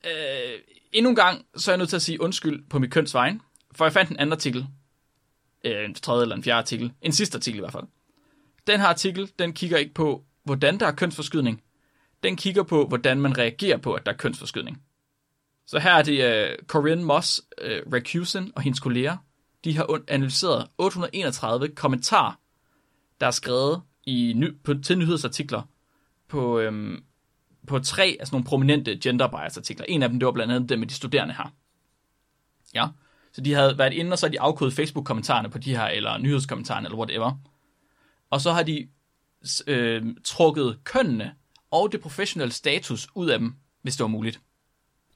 [0.05, 0.59] øh,
[0.93, 3.43] endnu en gang, så er jeg nødt til at sige undskyld på mit køns vejen,
[3.73, 4.67] for jeg fandt en anden artikel,
[5.65, 7.87] øh, en tredje eller en fjerde artikel, en sidste artikel i hvert fald,
[8.67, 11.63] den her artikel, den kigger ikke på, hvordan der er kønsforskydning.
[12.23, 14.83] Den kigger på, hvordan man reagerer på, at der er kønsforskydning.
[15.67, 19.17] Så her er det uh, Corinne Moss uh, Racusen og hendes kolleger.
[19.67, 22.41] De har analyseret 831 kommentarer,
[23.21, 25.63] der er skrevet i ny, på, til nyhedsartikler
[26.29, 27.05] på, øhm,
[27.67, 29.87] på tre af sådan nogle prominente gender bias artikler.
[29.89, 31.55] En af dem, det var blandt andet dem med de studerende her.
[32.75, 32.87] Ja,
[33.33, 36.19] så de havde været inde, og så har de afkodet Facebook-kommentarerne på de her, eller
[36.19, 37.33] nyhedskommentarerne, eller whatever.
[38.31, 38.89] Og så har de
[39.67, 41.35] øh, trukket kønnene
[41.71, 44.41] og det professionelle status ud af dem, hvis det var muligt.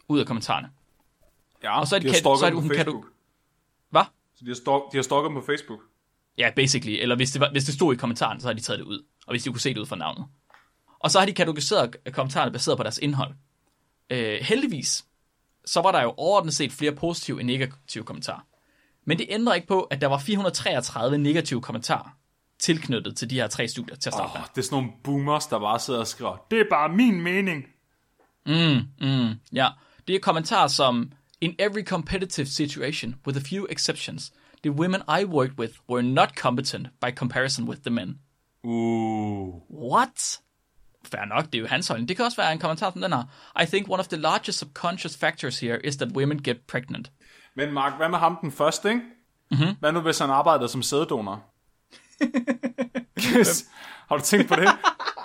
[0.09, 0.71] Ud af kommentarerne.
[1.63, 3.05] Ja, Og så er det de kan- så er det- hun kan du-?
[4.41, 5.81] Så de har, stalk, de har stalket dem på Facebook.
[6.39, 6.97] Ja, basically.
[7.03, 9.05] Eller hvis det, var, hvis det stod i kommentaren, så har de taget det ud.
[9.27, 10.27] Og hvis de kunne se det ud fra navnet.
[10.99, 13.35] Og så har de kategoriseret kommentarerne baseret på deres indhold.
[14.11, 15.05] Øh, heldigvis,
[15.65, 18.41] så var der jo overordnet set flere positive end negative kommentarer.
[19.05, 22.17] Men det ændrer ikke på, at der var 433 negative kommentarer
[22.59, 24.49] tilknyttet til de her tre studier til at starte Oh, med.
[24.55, 27.65] det er sådan nogle boomers, der bare sidder og skriver, det er bare min mening.
[28.47, 29.69] Mm, mm, ja.
[30.09, 35.25] Det er kommentarer som, In every competitive situation, with a few exceptions, the women I
[35.25, 38.19] worked with were not competent by comparison with the men.
[38.65, 39.61] Uh.
[39.69, 40.41] What?
[41.05, 42.09] Fair nok, det er jo hans holdning.
[42.09, 43.25] Det kan også være en kommentar som den her.
[43.63, 47.11] I think one of the largest subconscious factors here is that women get pregnant.
[47.55, 49.03] Men Mark, hvad med ham den første, ikke?
[49.51, 49.77] Mm-hmm.
[49.81, 51.43] Hvad nu, hvis han arbejdede som sæddonor?
[53.37, 53.69] yes.
[54.09, 54.69] Har du tænkt på det?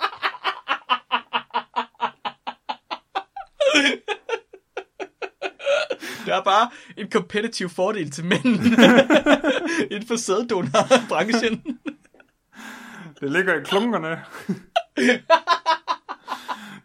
[6.26, 8.44] Det er bare en competitive fordel til mænd
[9.92, 11.78] inden for sæddonor-branchen.
[13.20, 14.24] Det ligger i klunkerne.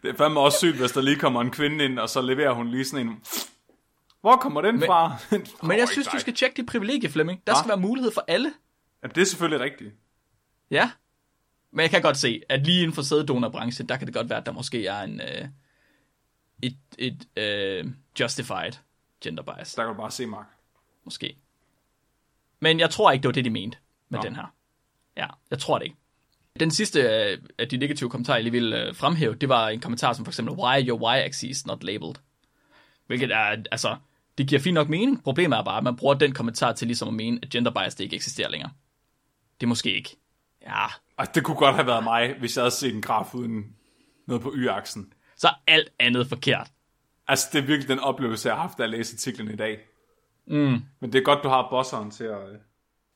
[0.02, 2.52] det er fandme også sygt, hvis der lige kommer en kvinde ind, og så leverer
[2.52, 3.20] hun lige sådan en...
[4.20, 5.16] Hvor kommer den Men, fra?
[5.68, 7.40] Men jeg synes, du skal tjekke dit privilegie, Flemming.
[7.46, 8.52] Der skal være mulighed for alle.
[9.02, 9.94] Jamen, det er selvfølgelig rigtigt.
[10.70, 10.90] Ja.
[11.72, 14.38] Men jeg kan godt se, at lige inden for sæddonorbranchen, der kan det godt være,
[14.38, 15.48] at der måske er en øh,
[16.62, 17.84] et, et øh,
[18.20, 18.72] justified
[19.22, 19.74] gender bias.
[19.74, 20.46] Der kan du bare se, Mark.
[21.04, 21.36] Måske.
[22.60, 24.24] Men jeg tror ikke, det var det, de mente med Nå.
[24.24, 24.54] den her.
[25.16, 25.96] Ja, jeg tror det ikke.
[26.60, 29.80] Den sidste øh, af de negative kommentarer, jeg lige vil øh, fremhæve, det var en
[29.80, 32.14] kommentar som for eksempel, why your y-axis not labeled?
[33.06, 33.96] Hvilket er, altså,
[34.38, 35.22] det giver fint nok mening.
[35.22, 37.94] Problemet er bare, at man bruger den kommentar til ligesom at mene, at gender bias
[37.94, 38.70] det ikke eksisterer længere.
[39.60, 40.16] Det er måske ikke.
[40.62, 43.76] Ja, Og det kunne godt have været mig, hvis jeg havde set en graf uden
[44.26, 45.12] noget på y-aksen.
[45.36, 46.70] så er alt andet forkert.
[47.28, 49.80] Altså, det er virkelig den oplevelse, jeg har haft, da jeg læste artiklen i dag.
[50.46, 50.82] Mm.
[51.00, 52.48] Men det er godt, du har bosseren til at...
[52.52, 52.58] øh,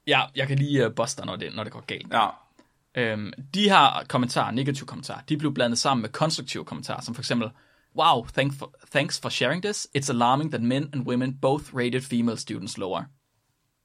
[0.07, 2.13] Ja, jeg kan lige uh, buste dig, når det, når det går galt.
[2.13, 2.29] Ja.
[2.95, 7.23] Øhm, de her kommentarer, negative kommentarer, de blev blandet sammen med konstruktive kommentarer, som for
[7.23, 7.51] eksempel,
[7.97, 9.87] Wow, thank for, thanks for sharing this.
[9.99, 13.05] It's alarming that men and women both rated female students lower.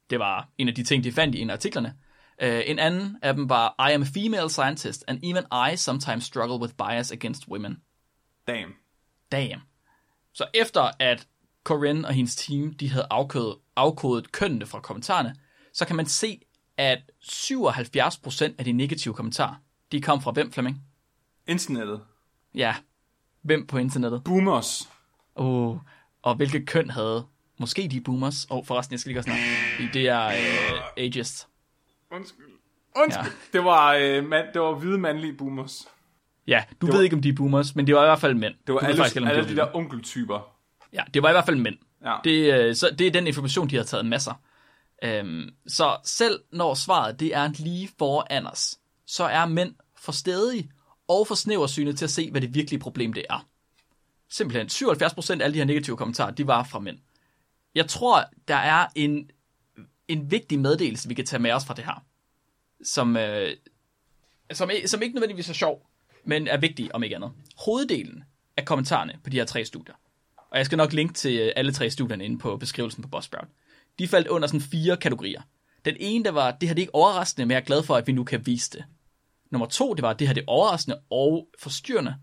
[0.09, 1.93] Det var en af de ting, de fandt i en af artiklerne.
[2.43, 6.23] Uh, en anden af dem var, I am a female scientist, and even I sometimes
[6.23, 7.77] struggle with bias against women.
[8.47, 8.73] Damn.
[9.31, 9.61] Damn.
[10.33, 11.27] Så efter at
[11.63, 15.35] Corinne og hendes team, de havde afkodet, afkodet kønnene fra kommentarerne,
[15.73, 16.41] så kan man se,
[16.77, 19.55] at 77% af de negative kommentarer,
[19.91, 20.83] de kom fra hvem, Flemming?
[21.47, 22.01] Internettet.
[22.55, 22.75] Ja,
[23.41, 24.23] hvem på internettet?
[24.23, 24.89] Boomers.
[25.35, 25.77] Oh,
[26.21, 27.25] og hvilket køn havde
[27.59, 28.45] måske de boomers?
[28.45, 29.43] Og oh, forresten, jeg skal lige gøre snakke.
[29.93, 31.47] Det er uh, ageist.
[32.11, 32.45] Undskyld.
[32.95, 33.23] Undskyld.
[33.23, 33.57] Ja.
[33.57, 35.87] Det, var, øh, mand, det var hvide mandlige boomers.
[36.51, 38.19] Ja, du Det ved var- ikke, om de er boomers, men det var i hvert
[38.19, 38.53] fald mænd.
[38.67, 40.55] Det var Du ved alle, om alle de der onkeltyper.
[40.93, 41.75] Ja, det var i hvert fald mænd.
[42.05, 42.17] Ja.
[42.23, 44.33] Det, øh, så det er den information, de har taget masser.
[45.03, 48.75] Øhm, så selv når svaret det er lige foran os,
[49.07, 50.71] så er mænd for stedige
[51.07, 53.47] og for snæversynet til at se, hvad det virkelige problem det er.
[54.29, 56.97] Simpelthen 77% af alle de her negative kommentarer, de var fra mænd.
[57.75, 59.29] Jeg tror, der er en,
[60.07, 62.03] en vigtig meddelelse, vi kan tage med os fra det her,
[62.83, 63.49] som, øh,
[64.53, 65.87] som, som ikke nødvendigvis er sjov,
[66.25, 67.31] men er vigtig om ikke andet.
[67.65, 68.23] Hoveddelen
[68.57, 69.95] af kommentarerne på de her tre studier,
[70.51, 73.47] og jeg skal nok linke til øh, alle tre studierne inde på beskrivelsen på Buzzsprout.
[73.99, 75.41] De faldt under sådan fire kategorier.
[75.85, 77.95] Den ene, der var, det her det er ikke overraskende, men jeg er glad for,
[77.95, 78.83] at vi nu kan vise det.
[79.51, 82.15] Nummer to, det var, det her det er overraskende og forstyrrende.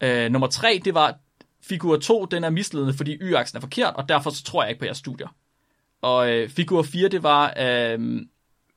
[0.00, 1.18] Øh, nummer tre, det var,
[1.62, 4.78] figur 2, den er misledende, fordi y-aksen er forkert, og derfor så tror jeg ikke
[4.78, 5.28] på jeres studier.
[6.02, 8.26] Og øh, figur 4, det var, øh,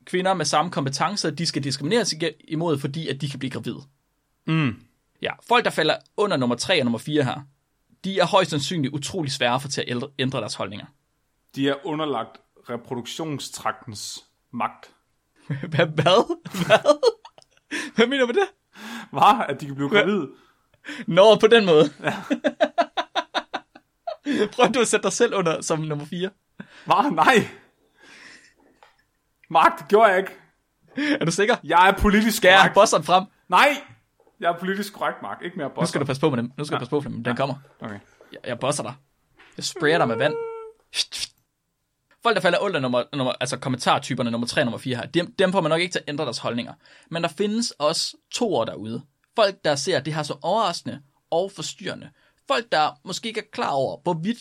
[0.04, 2.14] kvinder med samme kompetencer, de skal diskrimineres
[2.48, 3.82] imod, fordi at de kan blive gravide.
[4.48, 4.82] Mm.
[5.22, 7.40] Ja, folk, der falder under nummer 3 og nummer 4 her,
[8.04, 10.86] de er højst sandsynligt utrolig svære få til at ændre deres holdninger.
[11.54, 14.90] De er underlagt reproduktionstraktens magt.
[15.70, 15.86] Hvad?
[15.86, 16.36] Hvad?
[16.66, 16.98] Hvad?
[17.94, 18.48] Hvad mener du med det?
[19.12, 20.28] Var, at de kan blive gravide.
[21.06, 21.90] Nå, på den måde.
[22.02, 22.14] Ja.
[24.52, 26.30] Prøv du at sætte dig selv under som nummer 4.
[26.86, 27.10] Var?
[27.10, 27.48] Nej.
[29.50, 30.32] Mark, det gjorde jeg ikke.
[31.20, 31.56] Er du sikker?
[31.64, 33.24] Jeg er politisk jeg have bosseren frem?
[33.48, 33.68] Nej!
[34.40, 35.38] Jeg er politisk korrekt, Mark.
[35.44, 35.88] Ikke mere Nu bosser.
[35.88, 36.52] skal du passe på med dem.
[36.58, 37.24] Nu skal du passe på med dem.
[37.24, 37.54] Den kommer.
[37.80, 37.98] Okay.
[38.32, 38.94] Jeg, jeg bosser dig.
[39.56, 40.34] Jeg sprayer dig med vand.
[42.22, 45.32] Folk, der falder under nummer, nummer, altså kommentartyperne nummer 3 og nummer 4 her, dem,
[45.32, 46.72] dem får man nok ikke til at ændre deres holdninger.
[47.10, 49.02] Men der findes også to år derude.
[49.36, 52.10] Folk, der ser det her så overraskende og forstyrrende.
[52.48, 54.38] Folk, der måske ikke er klar over, hvorvidt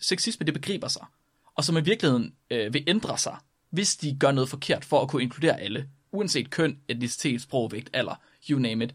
[0.00, 1.06] sexisme det begriber sig.
[1.54, 3.36] Og som i virkeligheden øh, vil ændre sig,
[3.70, 5.88] hvis de gør noget forkert for at kunne inkludere alle.
[6.12, 8.14] Uanset køn, etnicitet, sprog, vægt, alder,
[8.50, 8.94] you name it.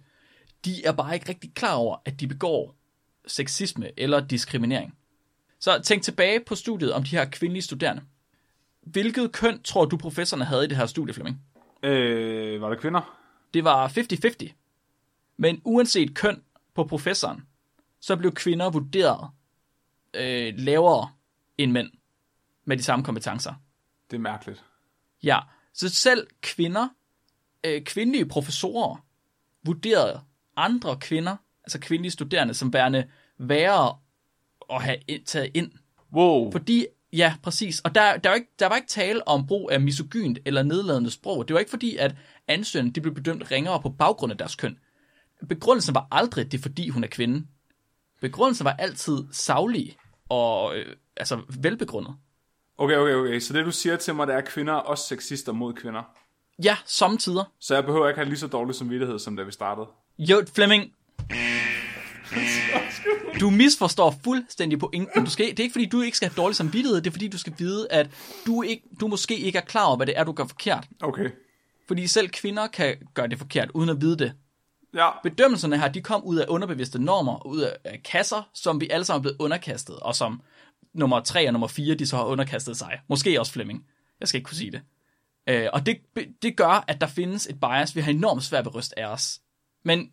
[0.65, 2.75] De er bare ikke rigtig klar over, at de begår
[3.27, 4.97] sexisme eller diskriminering.
[5.59, 8.03] Så tænk tilbage på studiet om de her kvindelige studerende.
[8.81, 11.41] Hvilket køn tror du professorerne havde i det her studie, Flemming?
[11.83, 13.17] Øh, var der kvinder?
[13.53, 14.53] Det var 50-50.
[15.37, 16.43] Men uanset køn
[16.73, 17.47] på professoren,
[17.99, 19.29] så blev kvinder vurderet
[20.13, 21.09] øh, lavere
[21.57, 21.91] end mænd
[22.65, 23.53] med de samme kompetencer.
[24.11, 24.63] Det er mærkeligt.
[25.23, 25.39] Ja,
[25.73, 26.87] så selv kvinder,
[27.63, 29.05] øh, kvindelige professorer,
[29.63, 30.21] vurderede
[30.61, 33.95] andre kvinder, altså kvindelige studerende, som værende værre
[34.69, 35.71] at have taget ind.
[36.13, 36.51] Wow.
[36.51, 37.79] Fordi, ja, præcis.
[37.79, 41.11] Og der, der, var ikke, der var ikke tale om brug af misogynt eller nedladende
[41.11, 41.47] sprog.
[41.47, 42.15] Det var ikke fordi, at
[42.47, 44.77] ansøgerne de blev bedømt ringere på baggrund af deres køn.
[45.49, 47.47] Begrundelsen var aldrig, det er fordi, hun er kvinde.
[48.21, 49.97] Begrundelsen var altid savlig
[50.29, 52.15] og øh, altså velbegrundet.
[52.77, 53.39] Okay, okay, okay.
[53.39, 56.03] Så det du siger til mig, det er, at kvinder er også sexister mod kvinder.
[56.63, 57.43] Ja, samtidig.
[57.59, 59.87] Så jeg behøver ikke have lige så dårlig samvittighed, som da vi startede.
[60.19, 60.93] Jo, Flemming.
[63.39, 65.25] Du misforstår fuldstændig pointen.
[65.25, 67.27] Du skal, det er ikke fordi, du ikke skal have dårlig samvittighed, det er fordi,
[67.27, 68.09] du skal vide, at
[68.45, 70.87] du, ikke, du måske ikke er klar over, hvad det er, du gør forkert.
[71.01, 71.29] Okay.
[71.87, 74.33] Fordi selv kvinder kan gøre det forkert, uden at vide det.
[74.93, 75.09] Ja.
[75.23, 79.19] Bedømmelserne her, de kom ud af underbevidste normer, ud af- kasser, som vi alle sammen
[79.19, 80.41] er blevet underkastet, og som
[80.93, 82.99] nummer 3 og nummer 4, de så har underkastet sig.
[83.07, 83.85] Måske også Flemming.
[84.19, 84.81] Jeg skal ikke kunne sige det.
[85.49, 85.97] Øh, og det,
[86.41, 89.05] det gør, at der findes et bias, vi har enormt svært ved at ryste af
[89.05, 89.39] os.
[89.83, 90.11] Men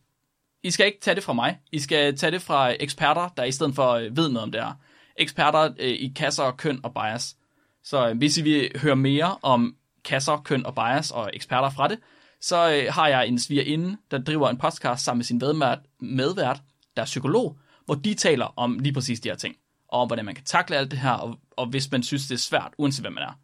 [0.62, 1.58] I skal ikke tage det fra mig.
[1.72, 4.60] I skal tage det fra eksperter, der i stedet for øh, ved noget om det
[4.60, 4.72] her.
[5.16, 7.36] Eksperter øh, i kasser, køn og bias.
[7.84, 11.88] Så øh, hvis I vil høre mere om kasser, køn og bias og eksperter fra
[11.88, 11.98] det,
[12.40, 16.60] så øh, har jeg en svigerinde, der driver en podcast sammen med sin medvært, medvært,
[16.96, 19.56] der er psykolog, hvor de taler om lige præcis de her ting.
[19.88, 22.34] Og om, hvordan man kan takle alt det her, og, og hvis man synes, det
[22.34, 23.38] er svært, uanset hvem man er.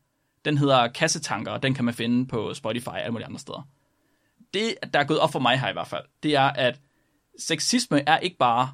[0.45, 3.69] Den hedder Kassetanker, og den kan man finde på Spotify og alle mulige andre steder.
[4.55, 6.81] Det, der er gået op for mig her i hvert fald, det er, at
[7.39, 8.73] sexisme er ikke bare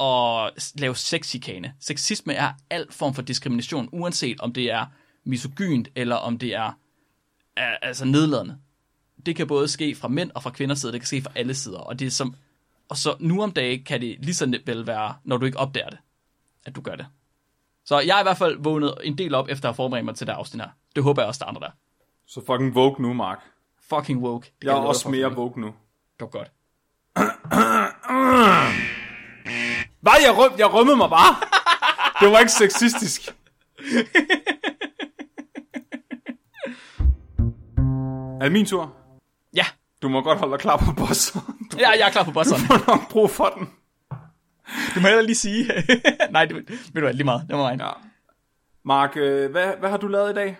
[0.00, 1.74] at lave sexikane.
[1.80, 4.86] Sexisme er al form for diskrimination, uanset om det er
[5.24, 6.72] misogynt, eller om det er
[7.56, 8.58] er- altså nedladende.
[9.26, 11.54] Det kan både ske fra mænd og fra kvinders side, det kan ske fra alle
[11.54, 12.34] sider, og det er som,
[12.88, 15.90] og så nu om dagen kan det lige så vel være, når du ikke opdager
[15.90, 15.98] det,
[16.66, 17.06] at du gør det.
[17.84, 20.14] Så jeg er i hvert fald vågnet en del op, efter at have forberedt mig
[20.14, 20.70] til det afsnit her.
[20.94, 21.70] Det håber jeg også, der er andre der.
[22.26, 23.51] Så fucking woke nu, Mark.
[23.94, 24.52] Fucking woke.
[24.60, 25.38] Det Jeg er også mere Flemming.
[25.38, 25.66] woke nu.
[25.66, 25.74] Det
[26.20, 26.50] var godt.
[30.00, 30.12] Hvad?
[30.26, 31.34] Jeg, røm, jeg rømmede mig bare.
[32.20, 33.28] Det var ikke sexistisk.
[38.40, 38.96] er det min tur?
[39.56, 39.64] Ja,
[40.02, 41.32] Du må godt holde dig klar på boss.
[41.72, 42.60] Du ja jeg er klar på bosseren.
[42.62, 43.68] får nok brug for den.
[44.94, 45.68] Du må heller lige sige.
[46.30, 47.44] Nej, det ved du hvad, lige meget.
[47.48, 47.78] Det var mig.
[47.78, 47.86] Ja.
[47.86, 47.92] Ja.
[48.84, 50.56] Mark, øh, hvad, hvad har du lavet i dag?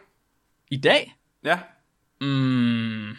[0.71, 1.59] I dag, Ja.
[2.26, 3.11] Mm,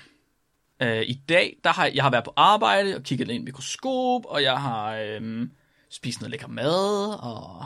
[0.82, 3.44] øh, I dag, der har jeg har været på arbejde og kigget ind i et
[3.44, 5.52] mikroskop, og jeg har øhm,
[5.90, 7.66] spist noget lækker mad, og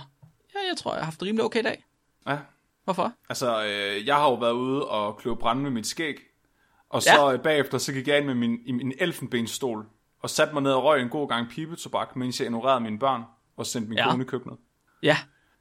[0.56, 1.84] ja, jeg tror, jeg har haft en rimelig okay dag.
[2.28, 2.38] Ja.
[2.84, 3.14] Hvorfor?
[3.30, 6.16] Altså, øh, jeg har jo været ude og kløve brænde med mit skæg.
[6.90, 7.30] Og så Ja.
[7.32, 7.38] ja.
[7.38, 9.86] bagefter, så gik jeg ind med min, i min elfenbenstol
[10.22, 13.24] og satte mig ned og røg en god gang pibetobak, mens jeg ignorerede mine børn
[13.58, 14.10] og sendte min Ja.
[14.12, 14.58] kone i køkkenet.
[15.04, 15.18] Ja,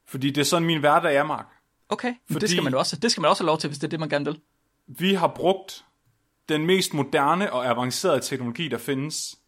[0.08, 1.46] Fordi det er sådan min hverdag er, Mark.
[1.88, 2.14] okay.
[2.26, 3.90] Fordi- det skal man også, det skal man også have lov til, hvis det er
[3.90, 4.40] det, man gerne vil.
[4.86, 5.84] Vi har brugt
[6.48, 9.38] den mest moderne og avancerede teknologi, der findes,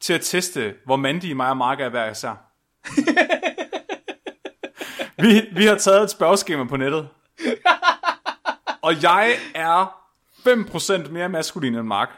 [0.00, 2.34] til at teste, hvor mandige mig og Mark er hver især.
[5.22, 7.08] vi, vi har taget et spørgeskema på nettet.
[8.82, 9.98] Og jeg er
[11.06, 12.08] 5% mere maskulin end Mark.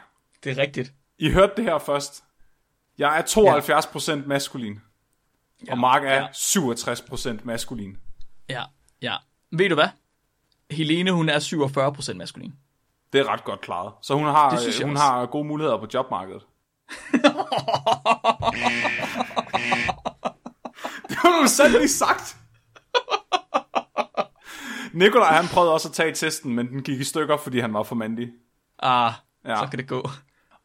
[0.43, 0.93] Det er rigtigt.
[1.17, 2.23] I hørte det her først.
[2.97, 4.79] Jeg er 72% maskulin.
[5.69, 6.27] Og Mark er ja.
[6.27, 7.97] 67% maskulin.
[8.49, 8.63] Ja,
[9.01, 9.15] ja.
[9.51, 9.87] Ved du hvad?
[10.71, 11.39] Helene, hun er
[12.11, 12.53] 47% maskulin.
[13.13, 13.93] Det er ret godt klaret.
[14.01, 15.03] Så hun har, hun også.
[15.03, 16.41] har gode muligheder på jobmarkedet.
[21.09, 22.37] det har du selv lige sagt.
[24.93, 27.83] Nikolaj, han prøvede også at tage testen, men den gik i stykker, fordi han var
[27.83, 28.29] for mandig.
[28.79, 29.13] Ah,
[29.45, 29.55] ja.
[29.55, 30.09] Så kan det gå.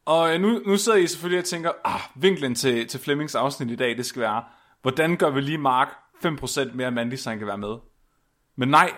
[0.05, 3.71] Og øh, nu, nu sidder I selvfølgelig og tænker, ah, vinklen til, til Flemmings afsnit
[3.71, 4.45] i dag, det skal være,
[4.83, 5.89] hvordan gør vi lige Mark
[6.25, 7.77] 5% mere mandig, så han kan være med?
[8.57, 8.93] Men nej,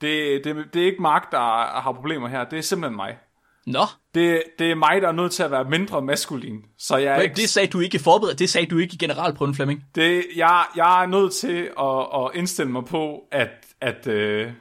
[0.00, 1.38] det, det, det er ikke Mark, der
[1.80, 3.18] har problemer her, det er simpelthen mig.
[3.66, 3.80] Nå,
[4.14, 6.62] Det, det er mig, der er nødt til at være mindre maskulin.
[6.78, 8.38] Så jeg er, men ikke, det sagde du ikke i forberedt.
[8.38, 9.84] Det sagde du ikke i generalprøven, Flemming.
[9.94, 13.48] det, jeg, jeg er nødt til at, at indstille mig på, at,
[13.80, 14.52] at, øh,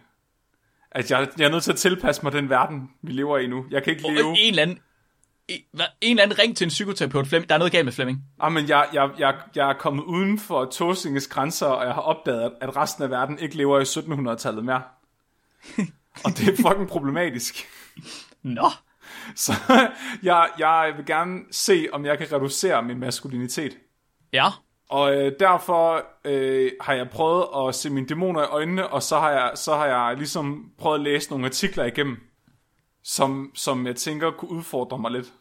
[0.91, 3.65] at jeg, jeg er nødt til at tilpasse mig den verden, vi lever i nu.
[3.71, 4.29] Jeg kan ikke leve...
[4.29, 4.79] En eller anden...
[5.49, 5.59] En,
[6.01, 7.49] eller anden ring til en psykoterapeut, Flemming.
[7.49, 8.19] Der er noget galt med Flemming.
[8.39, 12.01] Ah, men jeg, jeg, jeg, jeg er kommet uden for Tåsinges grænser, og jeg har
[12.01, 14.81] opdaget, at- at resten af verden ikke lever i 1700-tallet mere.
[16.25, 17.67] Og det er fucking problematisk.
[18.43, 18.69] Nå.
[19.35, 19.53] Så
[20.23, 23.77] jeg, jeg vil gerne se, om jeg kan reducere min maskulinitet.
[24.33, 24.47] Ja.
[24.89, 29.19] Og øh, derfor øh, har jeg prøvet at se mine dæmoner i øjnene, og så
[29.19, 32.17] har jeg, så har jeg ligesom prøvet at læse nogle artikler igennem,
[33.03, 35.33] som, som jeg tænker kunne udfordre mig lidt.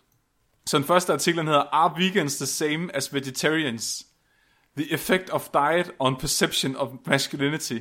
[0.67, 4.07] Så den første artikel hedder, Are vegans the same as vegetarians?
[4.77, 7.79] The effect of diet on perception of masculinity.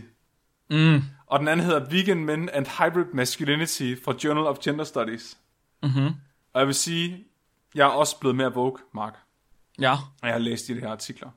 [0.70, 1.02] Mm.
[1.32, 5.38] Og den anden hedder Vegan Men and Hybrid Masculinity fra Journal of Gender Studies.
[5.84, 6.08] Mhm.
[6.54, 7.26] Og jeg vil sige,
[7.76, 9.18] jeg er også blevet mere woke, Mark,
[9.80, 9.92] Ja.
[9.92, 11.30] og jeg har læst de her artikler.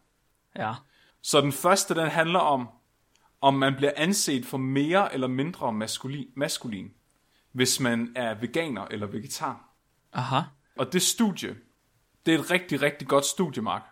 [0.56, 0.74] Ja.
[1.22, 2.68] Så den første, den handler om,
[3.40, 6.92] om man bliver anset for mere eller mindre maskulin, maskulin
[7.52, 9.68] hvis man er veganer eller vegetar.
[10.12, 10.40] Aha.
[10.78, 11.56] Og det studie,
[12.26, 13.82] det er et rigtig, rigtig godt studie, Mark.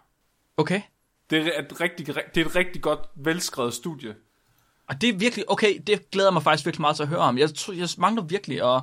[0.56, 0.82] Okay.
[1.30, 4.16] Det er et rigtig, det er et rigtig godt velskrevet studie.
[4.88, 7.38] Og det er virkelig, okay, det glæder mig faktisk virkelig meget til at høre om.
[7.38, 8.82] Jeg, tror, jeg mangler virkelig at,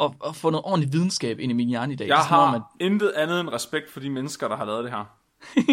[0.00, 2.08] at, at få noget ordentligt videnskab ind i min hjerne i dag.
[2.08, 5.04] Jeg har intet andet end respekt for de mennesker, der har lavet det her.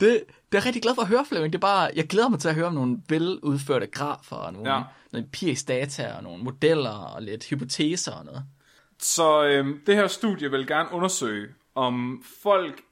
[0.00, 1.52] det er jeg rigtig glad for at høre, Flemming.
[1.52, 4.74] Det er bare, jeg glæder mig til at høre om nogle veludførte grafer, og nogle,
[4.74, 4.82] Ja.
[5.12, 8.44] nogle empirisk-data, og nogle modeller, og lidt hypoteser og noget.
[8.98, 12.82] Så øhm, det her studie vil gerne undersøge, om folk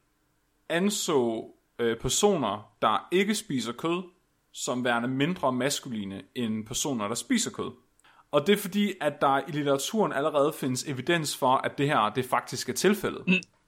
[0.68, 1.44] anså
[1.78, 4.02] øh, personer, der ikke spiser kød,
[4.52, 7.70] som værende mindre maskuline end personer, der spiser kød.
[8.32, 12.10] Og det er fordi, at der i litteraturen allerede findes evidens for, at det her
[12.10, 13.22] det faktisk er tilfældet.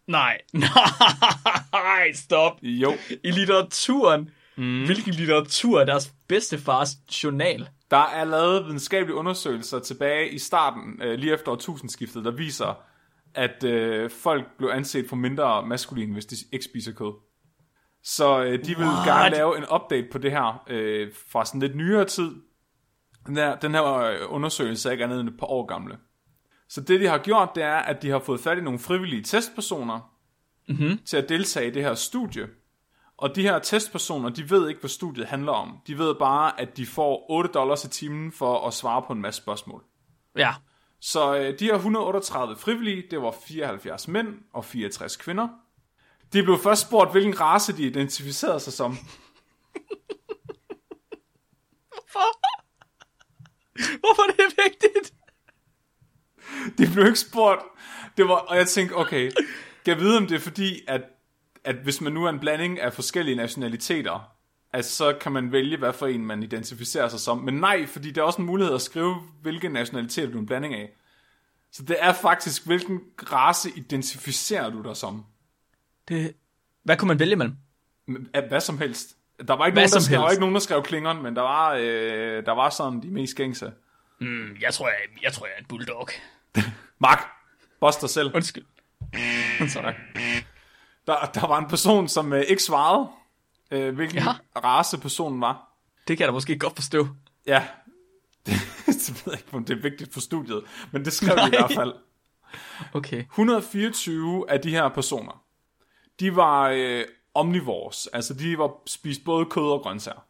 [0.07, 0.39] Nej.
[1.73, 2.53] Nej, stop.
[2.63, 2.93] Jo,
[3.25, 4.31] I litteraturen.
[4.57, 4.85] Mm.
[4.85, 7.69] Hvilken litteratur er deres bedstefars journal?
[7.93, 12.83] der er lavet videnskabelige undersøgelser tilbage i starten, øh, lige efter årtusindskiftet, der viser,
[13.35, 17.13] at øh, folk blev anset for mindre maskuline, hvis de ikke spiser kød.
[18.05, 19.07] Så øh, de vil What?
[19.07, 22.31] gerne lave en update på det her øh, fra sådan lidt nyere tid.
[23.27, 25.99] Den her, den her øh, undersøgelse er ikke andet end et par år gamle.
[26.69, 29.23] Så det de har gjort, det er, at de har fået fat i nogle frivillige
[29.23, 30.09] testpersoner
[30.69, 30.99] Mhm.
[31.05, 32.49] til at deltage i det her studie.
[33.17, 35.79] Og de her testpersoner, de ved ikke, hvad studiet handler om.
[35.87, 39.21] De ved bare, at de får 8 dollars i timen for at svare på en
[39.21, 39.83] masse spørgsmål.
[40.37, 40.55] Ja.
[41.01, 45.49] Så øh, de her 138 frivillige, det var 74 mænd og 64 kvinder.
[46.33, 48.97] De blev først spurgt, hvilken race de identificerede sig som.
[54.01, 55.15] Hvorfor er det vigtigt?
[56.79, 57.61] De blev ikke spurgt.
[58.17, 59.31] Det var, og jeg tænkte, okay,
[59.85, 61.03] kan jeg vide, om det er fordi, at,
[61.65, 64.33] at hvis man nu er en blanding af forskellige nationaliteter,
[64.73, 67.39] at så kan man vælge, hvad for en man identificerer sig som.
[67.39, 70.47] Men nej, fordi det er også en mulighed at skrive, hvilken nationalitet du er en
[70.47, 70.91] blanding af.
[71.73, 73.01] Så det er faktisk, hvilken
[73.33, 75.25] race identificerer du dig som.
[76.09, 76.33] Det...
[76.85, 77.57] Hvad kunne man vælge mellem?
[78.35, 79.17] Af Hvad som helst.
[79.49, 80.35] Der var ikke, Hvad nogen, der, som der var helst.
[80.35, 83.73] ikke nogen, der skrev klingeren, men der var, øh, der var sådan de mest gængse.
[84.21, 86.09] Mm, jeg tror, jeg, jeg tror, jeg er en bulldog.
[86.99, 87.27] Mark,
[87.81, 88.31] boss dig selv.
[88.35, 88.65] Undskyld.
[89.69, 89.93] Sorry.
[91.07, 93.09] Der, der var en person, som øh, ikke svarede,
[93.71, 94.33] øh, hvilken Ja.
[94.65, 95.69] race personen var.
[96.09, 97.09] Det kan jeg da måske godt forstå.
[97.47, 97.67] Ja,
[98.47, 98.55] det,
[98.87, 100.63] det ved jeg ikke, om det er vigtigt for studiet,
[100.93, 101.93] men det skrev de i hvert fald.
[102.95, 103.19] Okay.
[103.25, 105.42] 124 af de her personer,
[106.23, 107.05] de var øh,
[107.35, 110.27] omnivores, altså de var spist både kød og grøntsager.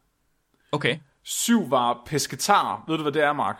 [0.71, 0.97] Okay.
[1.23, 2.83] Syv var pesketarer.
[2.87, 3.57] Ved du, hvad det er, Mark?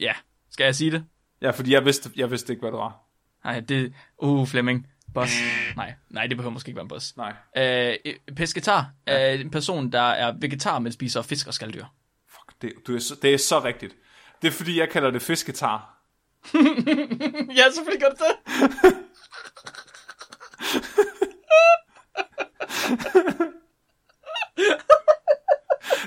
[0.00, 0.12] Ja.
[0.50, 1.04] Skal jeg sige det?
[1.40, 3.00] Ja, fordi jeg vidste, jeg vidste ikke, hvad det var.
[3.44, 3.94] Nej, det...
[4.18, 4.86] Uh, Flemming.
[5.14, 5.32] Boss.
[5.76, 7.16] Nej, nej, det behøver måske ikke være en boss.
[7.16, 7.34] Nej.
[7.56, 7.94] Øh,
[8.36, 11.84] pesketar er en person, der er vegetar, men spiser fisk og skalddyr.
[12.28, 13.96] Fuck, det, du er så, det er så rigtigt.
[14.42, 16.00] Det er fordi, jeg kalder det fisketar.
[17.58, 18.94] ja, selvfølgelig gør det det.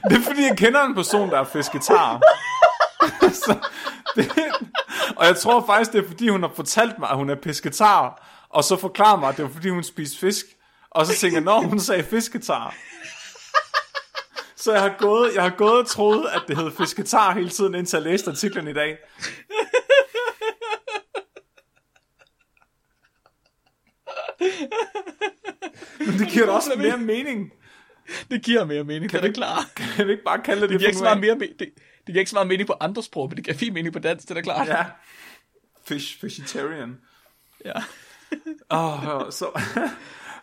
[0.09, 2.21] Det er fordi, jeg kender en person, der er fisketar.
[3.45, 3.55] så,
[4.15, 4.31] det,
[5.15, 8.27] og jeg tror faktisk, det er fordi, hun har fortalt mig, at hun er pesketar,
[8.49, 10.45] og så forklarer mig, at det var fordi, hun spiste fisk.
[10.91, 12.75] Og så tænker jeg, når hun sagde fisketar.
[14.55, 17.75] Så jeg har gået, jeg har gået og troet, at det hed fisketar hele tiden,
[17.75, 18.97] indtil jeg læste artiklen i dag.
[25.99, 27.51] Men det giver da også mere mening.
[28.31, 29.65] Det giver mere mening, det er klart.
[29.95, 32.05] Kan vi ikke bare kalde det Det giver ikke så meget mere me- det, det
[32.05, 34.29] giver ikke så meget mening på andre sprog, men det giver fin mening på dansk,
[34.29, 34.67] det er klart.
[34.67, 34.85] Ja.
[35.87, 36.97] Fish, fishitarian.
[37.65, 37.73] Ja.
[38.69, 39.61] Oh, så,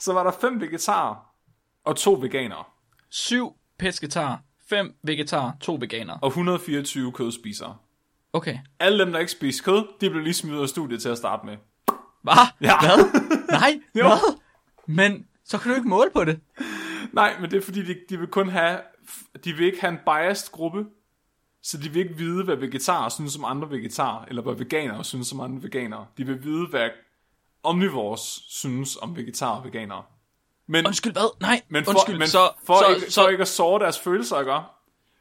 [0.00, 1.14] så var der fem vegetarer
[1.84, 2.64] og to veganere.
[3.10, 6.18] Syv pesketar, fem vegetar, to veganere.
[6.22, 7.76] Og 124 kødspisere.
[8.32, 8.58] Okay.
[8.80, 11.18] Alle dem, der ikke spiser kød, de blev lige smidt ud af studiet til at
[11.18, 11.56] starte med.
[12.22, 12.34] Hvad?
[12.60, 12.78] Ja.
[12.80, 13.20] Hvad?
[13.50, 14.02] Nej, Jo.
[14.02, 14.38] hvad?
[14.86, 16.40] Men så kan du ikke måle på det.
[17.14, 18.80] Nej, men det er fordi, de, de vil kun have,
[19.44, 20.84] de vil ikke have en biased gruppe,
[21.62, 25.32] så de vil ikke vide, hvad vegetarer synes om andre vegetarer, eller hvad veganere synes
[25.32, 26.06] om andre veganere.
[26.18, 26.90] De vil vide, hvad
[27.62, 30.02] omnivores synes om vegetarer og veganere.
[30.66, 31.40] Men, Undskyld, hvad?
[31.40, 32.18] Nej, men, for, undskyld.
[32.18, 34.52] men så, for, så, ikke, så, for ikke at såre deres følelser, ikke?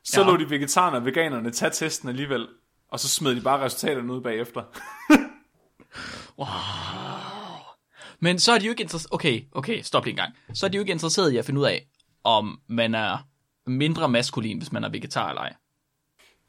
[0.04, 0.28] så Ja.
[0.28, 2.48] lå de vegetarerne og veganerne tage testen alligevel,
[2.92, 4.64] og så smed de bare resultaterne ud bagefter.
[8.24, 9.14] Men så er de jo ikke interesseret...
[9.14, 10.34] Okay, okay, stop lige en gang.
[10.54, 11.88] Så er de jo ikke interesseret i at finde ud af,
[12.24, 13.28] om man er
[13.66, 15.54] mindre maskulin, hvis man er vegetar eller ej.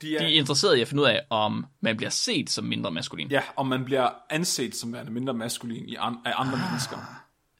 [0.03, 2.64] De er, De er interesseret i at finde ud af, om man bliver set som
[2.64, 3.29] mindre maskulin.
[3.31, 6.70] ja, og man bliver anset som værende mindre maskulin i an, af andre Ah.
[6.70, 6.97] mennesker.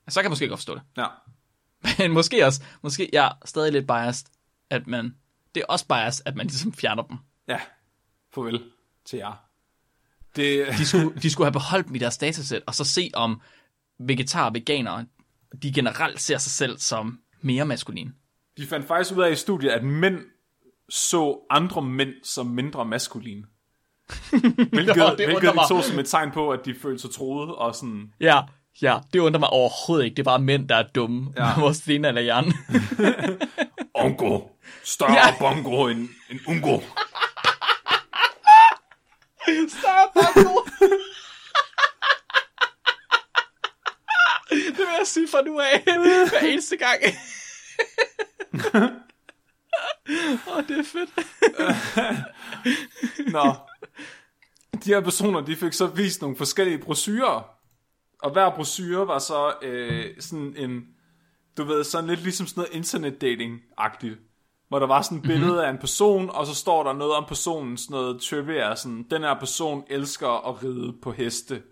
[0.09, 0.83] Så kan jeg måske godt forstå det.
[0.97, 1.07] Ja.
[1.99, 4.27] Men måske også, måske jeg er stadig lidt biased,
[4.71, 5.15] at man...
[5.55, 7.17] Det er også biased, at man ligesom fjerner dem.
[7.49, 7.61] Ja,
[8.35, 8.63] farvel
[9.05, 9.33] til jer.
[10.37, 13.41] Det, De skulle, de skulle have beholdt dem i deres datasæt, og så se om
[13.99, 15.07] vegetar og veganere,
[15.63, 18.11] de generelt ser sig selv som mere maskulin.
[18.59, 20.19] de fandt faktisk ud af i studiet, at mænd
[20.89, 23.43] så andre mænd som mindre maskuline.
[24.73, 27.55] Hvilket, Nå, det hvilket de tog som et tegn på, at de følte sig troede,
[27.55, 28.41] og sådan, Ja,
[28.83, 30.15] ja, det undrer mig overhovedet ikke.
[30.15, 31.33] Det er bare mænd, der er dumme.
[31.37, 31.61] Ja.
[31.61, 32.53] Vores sten eller hjernen.
[33.95, 34.41] Ongo,
[34.85, 35.35] større Ja.
[35.39, 36.81] bongo end, end ungo.
[39.47, 39.71] det vil
[45.05, 45.83] jeg sige fra nu af.
[46.31, 47.01] Hver eneste gang.
[50.09, 51.11] Åh, oh, det er fedt.
[53.33, 53.55] Nå.
[54.85, 57.43] De her personer, de fik så vist nogle forskellige brochurer.
[58.23, 60.85] Og hver brochure var så øh, sådan en,
[61.57, 64.19] du ved, sådan lidt ligesom sådan noget internet dating-agtigt.
[64.69, 65.65] Hvor der var sådan et billede mm-hmm.
[65.65, 69.23] af en person, og så står der noget om personen, sådan noget trivia, sådan, den
[69.23, 71.63] her person elsker at ride på heste.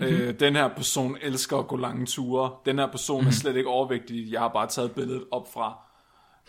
[0.00, 2.56] Øh, den her person elsker at gå lange ture.
[2.66, 4.32] Den her person er slet ikke overvægtig.
[4.32, 5.78] Jeg har bare taget billedet op fra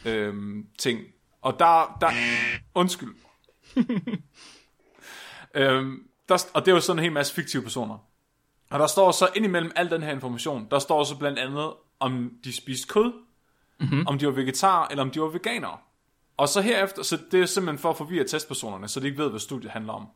[0.06, 1.00] øhm, ting.
[1.42, 2.10] Og der, der
[2.76, 3.16] undskyld.
[5.56, 7.98] øhm, der, og det er jo sådan en hel masse fiktive personer.
[8.72, 12.32] Og der står så indimellem al den her information, der står så blandt andet, om
[12.44, 13.14] de spiste kød,
[13.80, 14.08] mm-hmm.
[14.08, 15.78] om de var vegetar eller om de var veganere.
[16.38, 19.30] Og så herefter, så det er simpelthen for at forvirre testpersonerne, så de ikke ved,
[19.30, 20.08] hvad studiet handler om.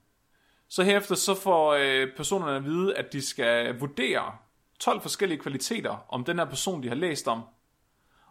[0.72, 4.32] Så herefter så får øh, personerne at vide, at de skal vurdere
[4.80, 7.42] 12 forskellige kvaliteter om den her person, de har læst om.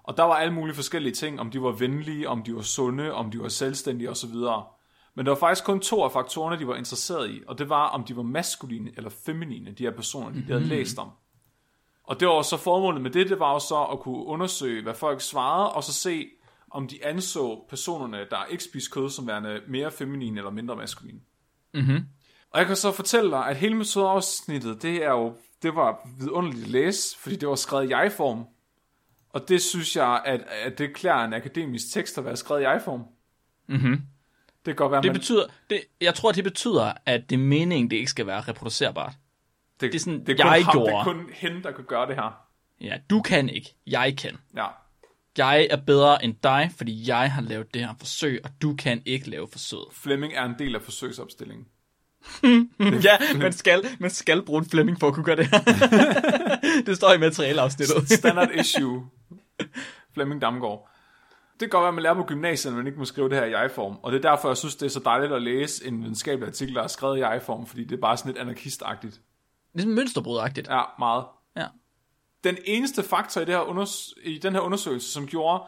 [0.02, 3.12] Og der var alle mulige forskellige ting, om de var venlige, om de var sunde,
[3.12, 4.34] om de var selvstændige osv.
[5.14, 7.88] Men der var faktisk kun to af faktorerne, de var interesseret i, og det var,
[7.88, 11.10] om de var maskuline eller feminine, de her personer, de, de havde læst om.
[12.04, 14.94] Og det var så formålet med det, det var jo så at kunne undersøge, hvad
[14.94, 16.26] folk svarede, og så se,
[16.70, 21.20] om de anså personerne, der ikke spiste kød, som værende mere feminine eller mindre maskuline.
[21.74, 22.04] Mm-hmm.
[22.50, 26.64] Og jeg kan så fortælle dig, at hele metodeafsnittet, det er jo, det var vidunderligt
[26.64, 28.44] at læse, fordi det var skrevet i jeg-form.
[29.32, 32.64] Og det synes jeg, at, at det klæder en akademisk tekst at være skrevet i
[32.64, 33.04] jeg-form.
[33.68, 33.92] Mm-hmm.
[33.92, 37.40] Det kan godt være, Det man, betyder, det, jeg tror, det betyder, at det er
[37.40, 39.12] meningen, det ikke skal være reproducerbart.
[39.80, 40.90] det, det er sådan, det er kun jeg ham, gjorde.
[40.92, 42.40] Det er kun hende, der kan gøre det her.
[42.80, 43.74] Ja, du kan ikke.
[43.86, 44.38] Jeg kan.
[44.56, 44.66] Ja.
[45.38, 49.02] Jeg er bedre end dig, fordi jeg har lavet det her forsøg, og du kan
[49.06, 49.86] ikke lave forsøget.
[49.92, 51.66] Flemming er en del af forsøgsopstillingen.
[53.08, 55.60] ja, man skal, man skal bruge en Fleming for at kunne gøre det her.
[56.86, 58.10] det står i materialeafsnittet.
[58.18, 59.06] Standard issue.
[60.14, 60.88] Flemming Damgaard.
[61.52, 63.44] Det kan godt være, at man lærer på gymnasiet, man ikke må skrive det her
[63.44, 63.96] i jeg-form.
[64.02, 66.74] Og det er derfor, jeg synes, det er så dejligt at læse en videnskabelig artikel,
[66.74, 69.20] der er skrevet i jeg-form, fordi det er bare sådan lidt anarkistagtigt.
[69.74, 70.68] Ligesom mønsterbrudagtigt.
[70.68, 71.24] Ja, meget.
[71.56, 71.66] Ja.
[72.44, 75.62] Den eneste faktor i, det her unders- i den her undersøgelse, som gjorde,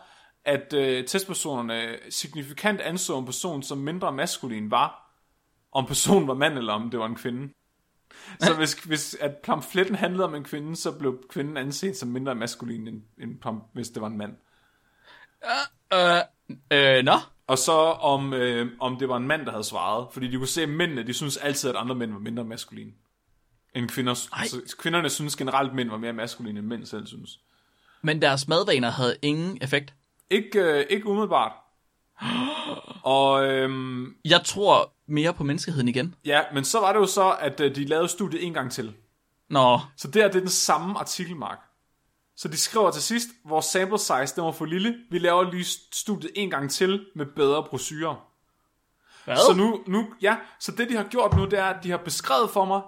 [0.44, 5.01] at øh, testpersonerne signifikant anså en person som mindre maskulin, var,
[5.72, 7.52] om personen var mand, eller om det var en kvinde.
[8.40, 12.34] Så hvis, hvis at pamfletten handlede om en kvinde, så blev kvinden anset som mindre
[12.34, 14.36] maskulin, end, end pam- hvis det var en mand.
[15.92, 16.20] Øh,
[16.72, 17.12] øh, nå.
[17.46, 20.06] Og så om, øh, om det var en mand, der havde svaret.
[20.12, 22.92] Fordi de kunne se, at mændene, de synes altid, at andre mænd var mindre maskuline.
[23.74, 24.14] End kvinder.
[24.14, 27.40] Så kvinderne synes generelt, at mænd var mere maskuline, end mænd selv synes.
[28.02, 29.94] Men deres madvaner havde ingen effekt.
[30.30, 31.52] Ikke, øh, ikke umiddelbart.
[33.02, 36.14] Og øhm, Jeg tror mere på menneskeheden igen.
[36.24, 38.94] ja, men så var det jo så, at øh, de lavede studiet en gang til.
[39.48, 41.58] Nå, Så der det er den samme artikelmark.
[42.36, 44.94] Så de skriver til sidst, vores sample size den var for lille.
[45.10, 48.28] Vi laver lige studiet en gang til med bedre brochurer.
[49.24, 49.36] hvad?
[49.36, 51.98] Så nu, nu, ja, så det de har gjort nu, det er, at de har
[51.98, 52.82] beskrevet for mig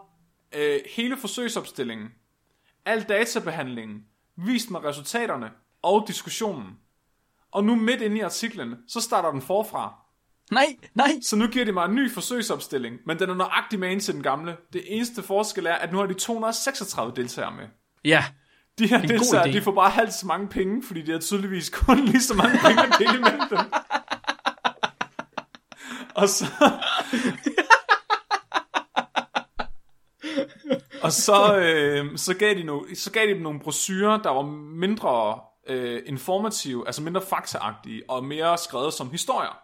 [0.55, 2.09] øh, hele forsøgsopstillingen,
[2.85, 4.05] al databehandlingen,
[4.37, 5.51] vist mig resultaterne
[5.83, 6.79] og diskussionen.
[7.51, 10.04] Og nu midt inde i artiklen, så starter den forfra.
[10.51, 11.11] Nej, nej.
[11.23, 14.23] Så nu giver de mig en ny forsøgsopstilling, men den er nøjagtig med til den
[14.23, 14.57] gamle.
[14.73, 17.65] Det eneste forskel er, at nu har de 236 deltagere med.
[18.05, 18.25] Ja,
[18.79, 22.05] De her deltagere, de får bare halvt så mange penge, fordi de har tydeligvis kun
[22.05, 23.59] lige så mange penge at dele mellem dem.
[26.15, 26.45] Og så...
[31.03, 34.43] og så, øh, så, gav de no, så gav de dem nogle brochurer, der var
[34.77, 39.59] mindre øh, informative, altså mindre faktaagtige, og mere skrevet som historier.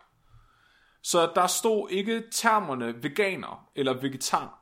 [1.03, 4.57] Så der stod ikke termerne veganer eller vegetar.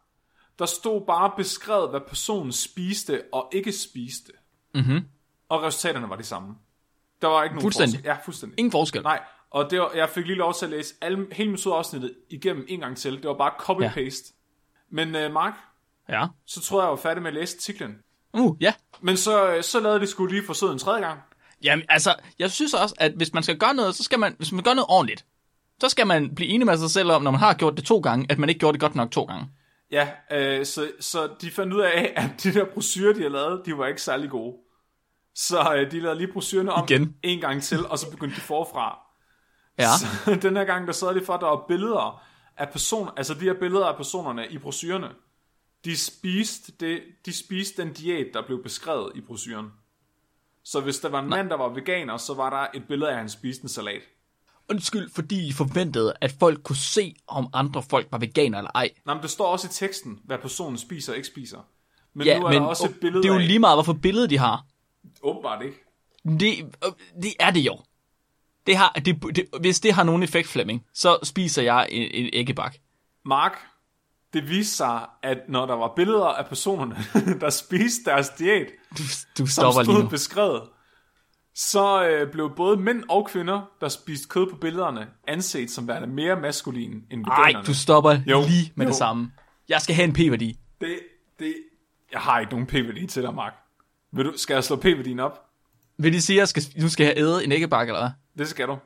[0.58, 4.32] Der stod bare beskrevet, hvad personen spiste og ikke spiste.
[4.74, 5.00] Mhm.
[5.48, 6.54] Og resultaterne var de samme.
[7.22, 7.94] Der var ikke nogen Fuldstændig.
[7.98, 8.08] forskel.
[8.08, 8.58] Ja, fuldstændig.
[8.58, 9.02] ingen forskel.
[9.02, 12.64] Nej, og det var, jeg fik lige lov til at læse alle, hele metodeafsnittet igennem
[12.68, 13.12] en gang til.
[13.16, 14.34] Det var bare copy-paste.
[14.92, 15.04] Ja.
[15.04, 15.54] Men uh, Mark,
[16.08, 16.26] Ja.
[16.46, 17.98] så tror jeg, jeg var færdig med at læse artiklen.
[18.32, 18.74] Uh, ja.
[19.00, 21.20] Men så, øh, så lavede de skulle lige forsøget en tredje gang.
[21.62, 24.52] Jamen, altså, jeg synes også, at hvis man skal gøre noget, så skal man, hvis
[24.52, 25.24] man gør noget ordentligt,
[25.80, 28.00] så skal man blive enig med sig selv om, når man har gjort det to
[28.00, 29.48] gange, at man ikke gjorde det godt nok to gange.
[29.90, 33.62] Ja, øh, så, så de fandt ud af, at de der brochurer, de har lavet,
[33.66, 34.56] de var ikke særlig gode.
[35.34, 37.16] Så øh, de lavede lige brochurerne om Igen.
[37.22, 38.98] en gang til, og så begyndte de forfra.
[39.78, 39.88] Ja.
[39.98, 40.06] Så
[40.48, 42.22] den her gang, der sad de for, at der var billeder
[42.56, 45.08] af personer, altså de her billeder af personerne i brochurerne.
[45.84, 49.72] De spiste, det, de spiste den diæt, der blev beskrevet i brochuren.
[50.64, 53.12] Så hvis der var en mand, der var veganer, så var der et billede af,
[53.12, 54.02] at han spiste en salat.
[54.70, 58.90] Undskyld, fordi de forventede, at folk kunne se, om andre folk var veganer eller ej.
[59.06, 61.58] Nej, men det står også i teksten, hvad personen spiser og ikke spiser.
[62.14, 63.46] Men Ja, nu er men der også et billede det er jo af...
[63.46, 64.64] lige meget, hvorfor billede de har.
[65.22, 65.76] Åbenbart ikke.
[66.24, 66.92] Det, øh,
[67.22, 67.78] det er det jo.
[68.66, 72.30] Det har, det, det, hvis det har nogen effekt, Flemming, så spiser jeg en, en
[72.32, 72.76] æggebak.
[73.24, 73.52] Mark,
[74.32, 76.96] det viste sig, at når der var billeder af personerne,
[77.40, 78.66] der spiste deres diæt,
[78.98, 79.02] Du,
[79.38, 80.08] du som stopper lige stod nu.
[80.08, 80.62] beskrevet,
[81.60, 86.08] så øh, blev både mænd og kvinder, der spiste kød på billederne, anset som værende
[86.08, 87.66] mere maskuline end Nej, veganerne.
[87.66, 88.88] du stopper Jo, lige med jo.
[88.88, 89.32] det samme.
[89.68, 90.58] Jeg skal have en p-værdi.
[90.80, 90.98] Det,
[91.38, 91.54] det,
[92.12, 93.54] jeg har ikke nogen p-værdi til dig, Mark.
[94.12, 95.44] Vil du, skal jeg slå p-værdien op?
[95.98, 98.10] Vil det sige, at jeg skal, du skal have æde en æggebak, eller hvad?
[98.38, 98.78] Det skal du.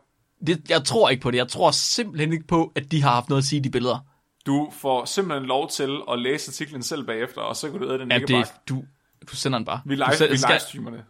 [0.46, 1.38] Det, jeg tror ikke på det.
[1.38, 3.98] Jeg tror simpelthen ikke på, at de har haft noget at sige i de billeder.
[4.46, 7.98] Du får simpelthen lov til at læse artiklen selv bagefter, og så kan du æde
[7.98, 8.84] den Ja, ikke det, du,
[9.30, 9.80] du sender den bare.
[9.84, 11.04] Vi, live, vi skal- livestreamer det.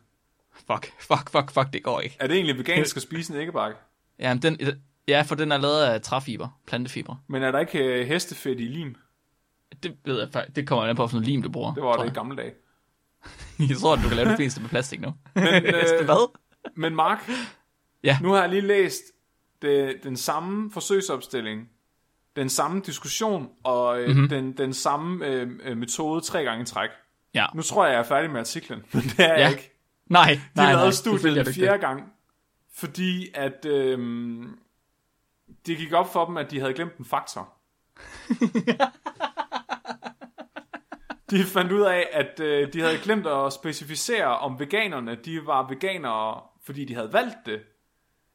[0.66, 2.16] Fuck, fuck, fuck, fuck, det går ikke.
[2.20, 3.76] Er det egentlig vegansk at spise en æggebakke?
[4.18, 4.58] Ja, men den,
[5.08, 7.16] ja, for den er lavet af træfiber, plantefiber.
[7.28, 8.94] Men er der ikke øh, hestefedt i lim?
[9.82, 10.56] Det ved jeg faktisk.
[10.56, 11.74] Det kommer an på, hvilken lim du bruger.
[11.74, 12.14] Det var det i jeg.
[12.14, 12.52] gamle dage.
[13.68, 15.08] Jeg tror, du kan lave det fleste med plastik nu.
[15.34, 15.44] Men,
[15.74, 16.38] øh, Hvad?
[16.76, 17.30] Men Mark,
[18.04, 18.18] Ja.
[18.22, 19.02] nu har jeg lige læst
[19.62, 21.68] det, den samme forsøgsopstilling,
[22.36, 24.28] den samme diskussion og øh, mm-hmm.
[24.28, 26.90] den, den samme øh, øh, metode tre gange i træk.
[27.34, 27.46] Ja.
[27.54, 29.48] Nu tror jeg, jeg er færdig med artiklen, men det er jeg Ja.
[29.48, 29.68] ikke.
[30.07, 30.72] Nej, De nej, nej.
[30.74, 32.12] lavede selvfølgelig er studiet du en ikke fjerde gang,
[32.74, 33.98] fordi at øh,
[35.66, 37.53] det gik op for dem, at de havde glemt en faktor.
[41.30, 45.68] de fandt ud af, at øh, de havde glemt at specificere, om veganerne de var
[45.68, 47.61] veganere, fordi de havde valgt det,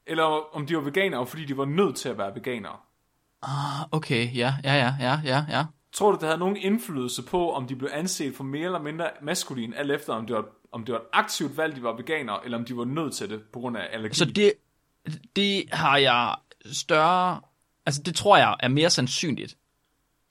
[0.07, 2.77] eller om de var veganere, fordi de var nødt til at være veganere.
[3.91, 5.65] Okay, ja, ja, ja, ja, ja, ja.
[5.91, 9.09] Tror du, det havde nogen indflydelse på, om de blev anset for mere eller mindre
[9.21, 12.45] maskulin, alt efter om det var, om det var et aktivt valg, de var veganere,
[12.45, 14.15] eller om de var nødt til det på grund af allergi?
[14.15, 14.53] Så det,
[15.35, 16.35] det har jeg
[16.71, 17.41] større...
[17.85, 19.57] Altså, det tror jeg er mere sandsynligt.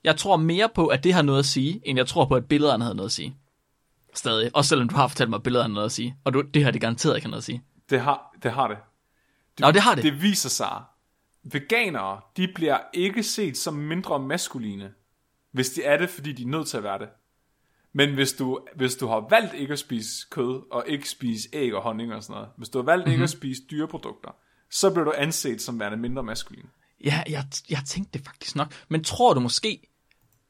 [0.05, 2.49] Jeg tror mere på, at det har noget at sige, end jeg tror på, at
[2.49, 3.37] billederne havde noget at sige.
[4.15, 4.51] Stadig.
[4.55, 6.17] Også selvom du har fortalt mig, at billederne har noget at sige.
[6.25, 7.63] Og du, det har det garanteret ikke noget at sige.
[7.91, 8.53] Det har det.
[8.53, 8.79] Har det.
[9.59, 10.05] Nå, det har det.
[10.05, 10.83] Det viser sig,
[11.43, 14.93] veganere, de bliver ikke set som mindre maskuline,
[15.53, 17.09] hvis de er det, fordi de er nødt til at være det.
[17.97, 21.75] Men hvis du, hvis du har valgt ikke at spise kød, og ikke spise æg
[21.75, 23.13] og honning og sådan noget, hvis du har valgt mm-hmm.
[23.13, 24.31] ikke at spise dyreprodukter,
[24.71, 26.67] så bliver du anset som værende mindre maskulin.
[27.05, 28.73] Ja, jeg, jeg tænkte det faktisk nok.
[28.89, 29.89] Men tror du måske,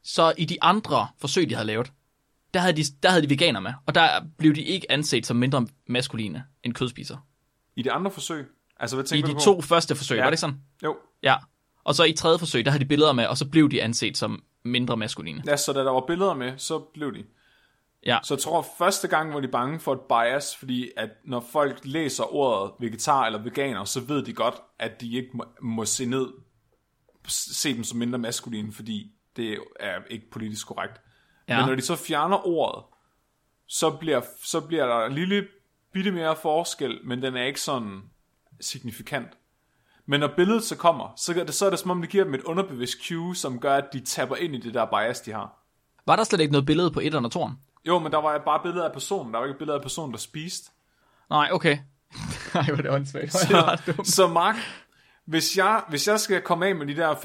[0.03, 1.91] så i de andre forsøg, de havde lavet,
[2.53, 5.37] der havde de, der havde de veganer med, og der blev de ikke anset som
[5.37, 7.19] mindre maskuline end kødspisere.
[7.75, 8.47] I de andre forsøg,
[8.79, 9.43] altså hvad I tænker de du på?
[9.43, 10.23] to første forsøg, ja.
[10.23, 10.61] var det ikke sådan?
[10.83, 11.35] Jo, Ja.
[11.83, 14.17] Og så i tredje forsøg, der havde de billeder med, og så blev de anset
[14.17, 15.43] som mindre maskuline.
[15.45, 17.23] ja, så da der var billeder med, så blev de.
[18.05, 18.19] Ja.
[18.23, 21.79] Så jeg tror, første gang var de bange for et bias, fordi at når folk
[21.83, 26.05] læser ordet vegetar eller veganer, så ved de godt, at de ikke må, må se
[26.05, 26.27] ned,
[27.27, 31.01] se dem som mindre maskuline, fordi det er ikke politisk korrekt.
[31.47, 31.57] Ja.
[31.57, 32.83] Men når de så fjerner ordet,
[33.67, 35.47] så bliver, så bliver der en lille
[35.93, 38.01] bitte mere forskel, men den er ikke sådan
[38.61, 39.37] signifikant.
[40.05, 42.23] Men når billedet så kommer, så er det, så er det som om, det giver
[42.23, 45.31] dem et underbevidst cue, som gør, at de tapper ind i det der bias, de
[45.31, 45.63] har.
[46.05, 47.66] Var der slet ikke noget billede på 1 og 2'eren?
[47.87, 49.33] Jo, men der var bare billeder af personen.
[49.33, 50.71] Der var ikke et billede af personen, der spiste.
[51.29, 51.77] Nej, okay.
[52.53, 53.33] Nej, hvor er det åndssvagt.
[53.33, 54.55] Så, så Mark,
[55.25, 57.15] hvis jeg, hvis jeg skal komme af med de der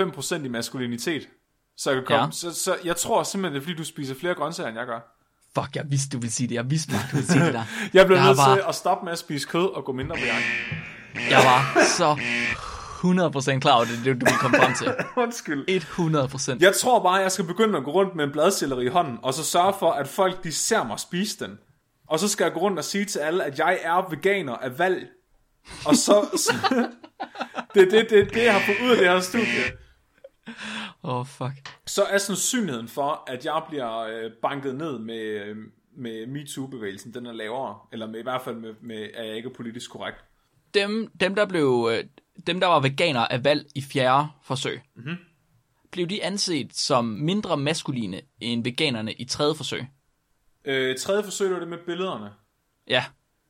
[0.40, 1.28] 5% i maskulinitet,
[1.76, 2.30] så jeg kan komme, Ja.
[2.30, 5.18] så, så jeg tror simpelthen, det er fordi, du spiser flere grøntsager, end jeg gør.
[5.54, 6.54] Fuck, jeg vidste, du ville sige det.
[6.54, 7.64] Jeg vidste bare, du ville sige det der.
[7.94, 10.44] Jeg Jeg nødt til at stoppe med at spise kød og gå mindre på jagt.
[11.30, 12.16] Jeg var så
[13.05, 14.94] 100% klar over det, det du ville komme frem til.
[15.24, 15.68] Undskyld.
[15.68, 16.57] 100%.
[16.61, 19.34] Jeg tror bare, jeg skal begynde at gå rundt med en bladcelleri i hånden, og
[19.34, 21.59] så sørge for, at folk de ser mig spise den.
[22.07, 24.78] Og så skal jeg gå rundt og sige til alle, at jeg er veganer af
[24.78, 25.09] valg.
[25.86, 26.26] Og så...
[26.36, 26.55] så
[27.74, 29.62] det er det, det, det, jeg har fået ud af det her studie.
[31.05, 31.68] Åh, oh, fuck.
[31.86, 35.57] Så er sandsynligheden for, at jeg bliver øh, banket ned med, øh,
[35.96, 37.78] med MeToo-bevægelsen, den er lavere.
[37.92, 40.24] Eller med, i hvert fald med, med, at jeg ikke er politisk korrekt.
[40.74, 42.05] Dem, dem, der blev, øh,
[42.46, 45.16] dem, der var veganere af valg i fjerde forsøg, mm-hmm.
[45.90, 49.86] blev de anset som mindre maskuline end veganerne i tredje forsøg?
[50.64, 52.30] Øh, tredje forsøg var det med billederne.
[52.88, 53.04] Ja,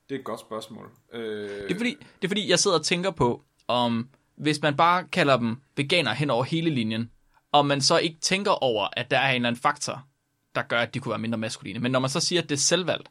[0.09, 0.91] Det er et godt spørgsmål.
[1.13, 4.77] Øh, det er, fordi, det er fordi, jeg sidder og tænker på, om hvis man
[4.77, 7.11] bare kalder dem veganere hen over hele linjen,
[7.53, 10.07] og man så ikke tænker over, at der er en eller anden faktor,
[10.55, 11.79] der gør, at de kunne være mindre maskuline.
[11.79, 13.11] Men når man så siger, at det er selvvalgt,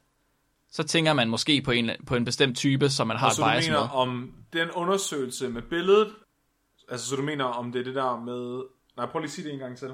[0.71, 3.41] så tænker man måske på en, på en bestemt type, som man har et så
[3.41, 3.89] du bias mener med.
[3.93, 6.13] om den undersøgelse med billedet,
[6.89, 8.63] altså så du mener om det er det der med,
[8.97, 9.93] nej prøv lige at sige det en gang til.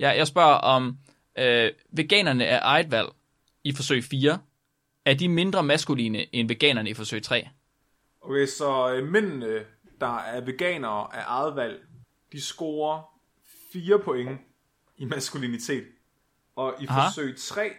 [0.00, 0.98] Ja, jeg spørger om
[1.38, 3.08] øh, veganerne er eget valg
[3.64, 4.38] i forsøg 4.
[5.04, 7.48] Er de mindre maskuline end veganerne i forsøg 3?
[8.20, 9.64] Okay, så øh, mændene,
[10.00, 11.80] der er veganere af eget valg,
[12.32, 13.02] de scorer
[13.72, 14.40] 4 point
[14.96, 15.84] i maskulinitet.
[16.56, 17.08] Og i Aha.
[17.08, 17.70] forsøg 3,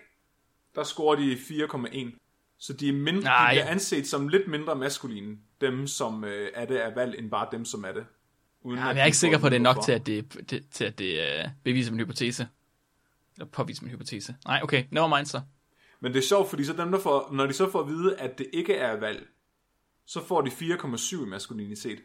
[0.75, 2.17] der scorer de 4,1.
[2.57, 3.53] Så de er, mindre, de Nej.
[3.53, 7.47] bliver anset som lidt mindre maskuline, dem som øh, er det af valg, end bare
[7.51, 8.05] dem som er det.
[8.61, 10.05] Uden Ja, men jeg er de ikke sikker på, at det er nok til, at
[10.05, 12.47] det, det, til, at det øh, beviser min hypotese.
[13.35, 14.35] Eller påviser min hypotese.
[14.45, 15.41] Nej, okay, never mind så.
[15.99, 18.15] Men det er sjovt, fordi så dem, der får, når de så får at vide,
[18.17, 19.27] at det ikke er valg,
[20.05, 21.99] så får de 4,7 i maskulinitet.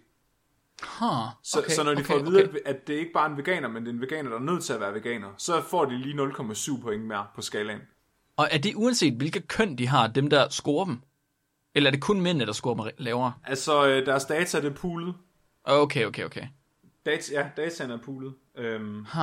[0.82, 1.08] Huh,
[1.42, 2.58] Så, okay, så når de okay, får at vide, okay.
[2.64, 4.42] at, at det ikke bare er en veganer, men det er en veganer, der er
[4.42, 7.80] nødt til at være veganer, så får de lige 0,7 point mere på skalaen.
[8.36, 11.00] Og er det uanset, hvilke køn de har, dem der scorer dem?
[11.74, 13.32] Eller er det kun mændene, der scorer dem lavere?
[13.44, 15.14] Altså, øh, deres data det er poolet.
[15.64, 16.46] Okay, okay, okay.
[17.06, 18.34] Data, ja, dataen er poolet.
[18.56, 19.22] Øhm, Huh.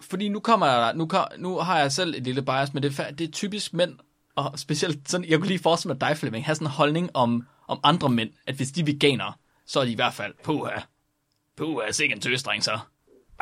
[0.00, 2.98] Fordi nu kommer der, nu, kom, nu har jeg selv et lille bias, men det
[2.98, 3.98] er, det er typisk mænd,
[4.34, 7.46] og specielt sådan, jeg kunne lige forestille mig dig, Flemming, have sådan en holdning om,
[7.68, 9.32] om andre mænd, at hvis de er veganere,
[9.66, 10.80] så er de i hvert fald, puha,
[11.56, 12.78] puha, sikke en tøsdreng så.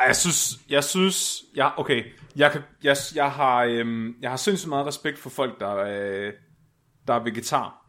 [0.07, 2.03] Jeg synes, jeg synes, ja, okay,
[2.35, 6.33] jeg, kan, jeg, jeg har, øhm, jeg har sindssygt meget respekt for folk, der, øh,
[7.07, 7.85] der er vegetar.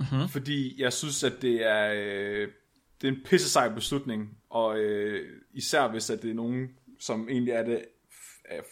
[0.00, 0.28] Mm-hmm.
[0.28, 2.48] Fordi jeg synes, at det er, øh,
[3.00, 6.68] det er en pisse sej beslutning, og øh, især hvis at det er nogen,
[7.00, 7.84] som egentlig er det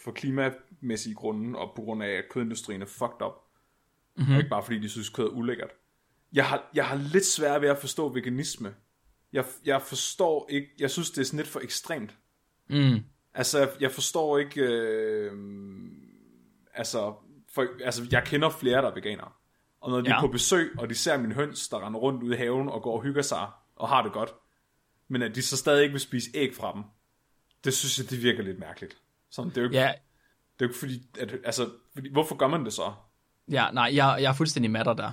[0.03, 3.33] for klimamæssige grunde, og på grund af, at kødindustrien er fucked up.
[4.17, 4.33] Mm-hmm.
[4.33, 5.69] Og ikke bare fordi, de synes, kød er ulækkert.
[6.33, 8.75] Jeg har, jeg har lidt svært ved at forstå veganisme.
[9.33, 12.17] Jeg, jeg forstår ikke, jeg synes, det er sådan lidt for ekstremt.
[12.71, 12.99] Mm.
[13.33, 14.61] Altså, jeg- forstår ikke...
[14.61, 15.31] Øh,
[16.73, 17.13] altså,
[17.53, 19.29] for, altså, jeg kender flere, der er veganere.
[19.81, 20.15] Og når de ja.
[20.17, 22.81] Er på besøg, og de ser min høns, der render rundt ude i haven og
[22.81, 24.33] går og hygger sig, og har det godt,
[25.07, 26.83] men at de så stadig ikke vil spise æg fra dem,
[27.63, 28.97] det synes jeg, det virker lidt mærkeligt.
[29.31, 29.87] Sådan, det er jo ikke, ja.
[30.59, 32.93] Det er jo ikke fordi, at, altså, fordi, hvorfor gør man det så?
[33.51, 35.11] ja, nej, jeg, jeg er fuldstændig matter der.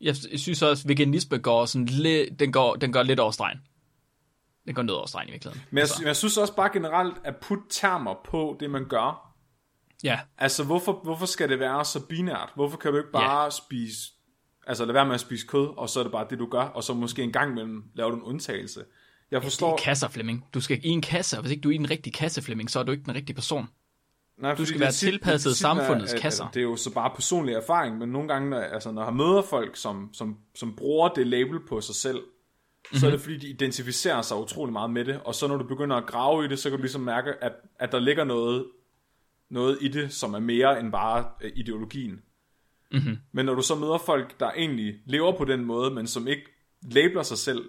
[0.00, 3.30] Jeg, jeg synes også, at veganisme går sådan lidt, den går, den går lidt over
[3.30, 3.58] stregen.
[4.66, 5.66] Den går ned over stregen i virkeligheden.
[5.70, 9.28] Men jeg, men jeg synes også bare generelt, at putte termer på det, man gør,
[10.04, 12.50] Ja, Altså, hvorfor, hvorfor skal det være så binært?
[12.54, 13.98] Hvorfor kan du ikke bare spise...
[14.66, 16.62] Altså, lade være med at spise kød, og så er det bare det, du gør,
[16.62, 18.84] og så måske en gang imellem laver du en undtagelse.
[19.30, 19.72] Jeg det forstår...
[19.72, 20.44] er kasser, Flemming.
[20.54, 22.70] Du skal i en kasse, og hvis ikke du er i den rigtige kasse, Flemming,
[22.70, 23.68] så er du ikke den rigtige person.
[24.38, 26.48] Nej, fordi skal det være tit- tilpasset det tit samfundets er, kasser.
[26.48, 29.42] Det er jo så bare personlig erfaring, men nogle gange, når, altså, når jeg møder
[29.42, 32.22] folk, som, som, som bruger det label på sig selv,
[32.84, 32.98] mm-hmm.
[33.00, 35.64] så er det fordi, de identificerer sig utrolig meget med det, og så når du
[35.64, 38.66] begynder at grave i det, så kan du ligesom mærke, at, at der ligger noget,
[39.48, 42.22] noget i det, som er mere end bare øh, ideologien.
[42.92, 43.16] Mm-hmm.
[43.32, 46.42] Men når du så møder folk, der egentlig lever på den måde, men som ikke
[46.82, 47.64] labeler sig selv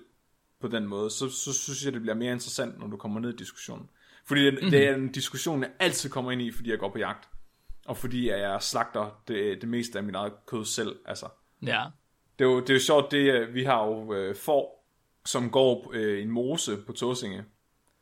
[0.61, 3.33] på den måde, så, så synes jeg, det bliver mere interessant, når du kommer ned
[3.33, 3.89] i diskussionen.
[4.25, 4.71] Fordi det, mm-hmm.
[4.71, 7.29] det er en diskussion, jeg altid kommer ind i, fordi jeg går på jagt.
[7.85, 10.95] Og fordi jeg slagter det, det meste af mit eget kød selv.
[11.05, 11.25] Altså,
[11.65, 11.83] Ja.
[12.39, 14.82] det, er jo, det er jo sjovt, det, er- vi har jo øh, får,
[15.25, 17.43] som går øh, en mose på Tåsinge.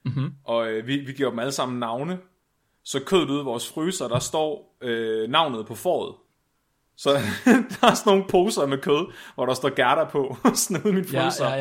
[0.06, 0.34] Mm-hmm.
[0.44, 2.20] Og øh, vi, vi giver dem alle sammen navne.
[2.84, 6.16] Så kødet ude i vores fryser, der står øh, navnet på fåret.
[6.98, 7.10] Så
[7.82, 10.96] der er sådan nogle poser med kød, hvor der står Gerda på, sådan ude i
[10.96, 11.46] min Ja, fryser.
[11.50, 11.56] ja,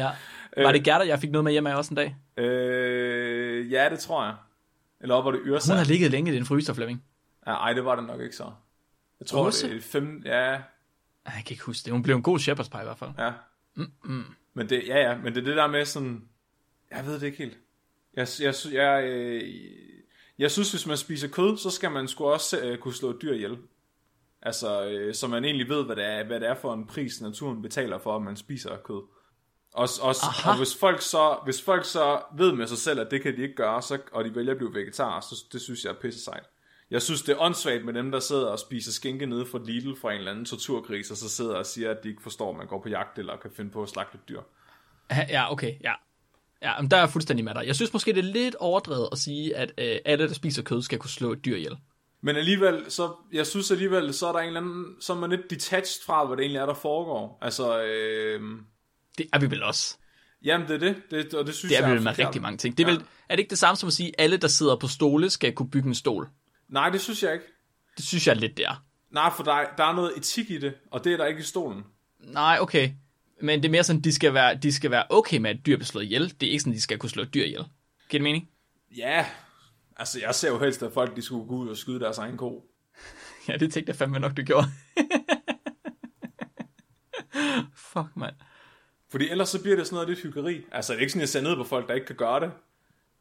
[0.57, 0.63] ja.
[0.65, 2.17] Var det Gerda, jeg fik noget med hjem af også en dag?
[2.37, 4.35] Øh, ja, det tror jeg.
[5.01, 5.73] Eller op var det Yrsa.
[5.73, 7.03] Hun har ligget længe i den fryser, Flemming.
[7.47, 8.53] Ja, ej, det var det nok ikke så.
[9.21, 9.69] Jeg tror, Åse?
[9.69, 10.23] det er fem...
[10.25, 10.63] Ja, Jeg
[11.35, 11.93] kan ikke huske det.
[11.93, 13.11] Hun blev en god shepherd's pie i hvert fald.
[13.19, 13.33] ja.
[13.75, 14.25] Mm-mm.
[14.55, 16.29] Men det, ja, ja, men det er det der med sådan...
[16.91, 17.59] Jeg ved det ikke helt.
[18.15, 19.43] Jeg, jeg, jeg, jeg, øh,
[20.39, 23.23] jeg synes, hvis man spiser kød, så skal man sgu også øh, kunne slå et
[23.23, 23.59] dyr ihjel.
[24.43, 27.21] Altså, øh, så man egentlig ved, hvad det, er, hvad det er for en pris,
[27.21, 29.03] naturen betaler for, at man spiser kød.
[29.75, 30.51] Og, og, Aha.
[30.51, 33.43] og hvis, folk så, hvis folk så ved med sig selv, at det kan de
[33.43, 36.25] ikke gøre, så, og de vælger at blive vegetarer, så det synes jeg er pisse
[36.25, 36.47] sejt.
[36.91, 39.95] Jeg synes, det er åndssvagt med dem, der sidder og spiser skinke nede fra Lidl
[40.01, 42.57] fra en eller anden torturgris, og så sidder og siger, at de ikke forstår, at
[42.57, 44.41] man går på jagt eller kan finde på at slagte et dyr.
[45.11, 45.93] Ja, okay, ja.
[46.63, 47.67] Ja, men der er jeg fuldstændig med dig.
[47.67, 50.83] Jeg synes måske, det er lidt overdrevet at sige, at øh, alle, der spiser kød,
[50.83, 51.77] skal kunne slå et dyr ihjel.
[52.23, 55.31] Men alligevel, så, jeg synes alligevel, så er der en eller anden, så er man
[55.31, 57.39] lidt detached fra, hvad det egentlig er, der foregår.
[57.43, 58.41] Altså, øh,
[59.19, 59.97] Det er vi vel også.
[60.45, 62.43] jamen det er det, det og det synes Det er jeg vi vel med rigtig
[62.43, 62.79] mange ting.
[62.79, 62.95] Det er, Ja.
[62.95, 65.31] vel, er det ikke det samme som at sige, at alle, der sidder på stole,
[65.31, 66.29] skal kunne bygge en stol?
[66.71, 67.45] Nej, det synes jeg ikke.
[67.97, 68.85] Det synes jeg er lidt der.
[69.11, 71.45] Nej, for der, der er noget etik i det, og det er der ikke i
[71.45, 71.85] stolen.
[72.19, 72.91] Nej, okay.
[73.43, 75.77] Men det er mere sådan, de skal være, de skal være okay med, at dyr
[75.77, 76.35] bliver slået ihjel.
[76.41, 77.65] Det er ikke sådan, de skal kunne slå et dyr ihjel.
[78.09, 78.49] Giver det mening?
[78.97, 79.27] Ja,
[79.97, 82.37] altså jeg ser jo helst, at folk de skulle gå ud og skyde deres egen
[82.37, 82.65] ko.
[83.49, 84.67] Ja, det tænkte jeg fandme nok, du gjorde.
[87.93, 88.35] Fuck, mand.
[89.11, 90.65] Fordi ellers så bliver det sådan noget lidt hyggeleri.
[90.73, 92.53] Altså det er ikke sådan, jeg ser ned på folk, der ikke kan gøre det.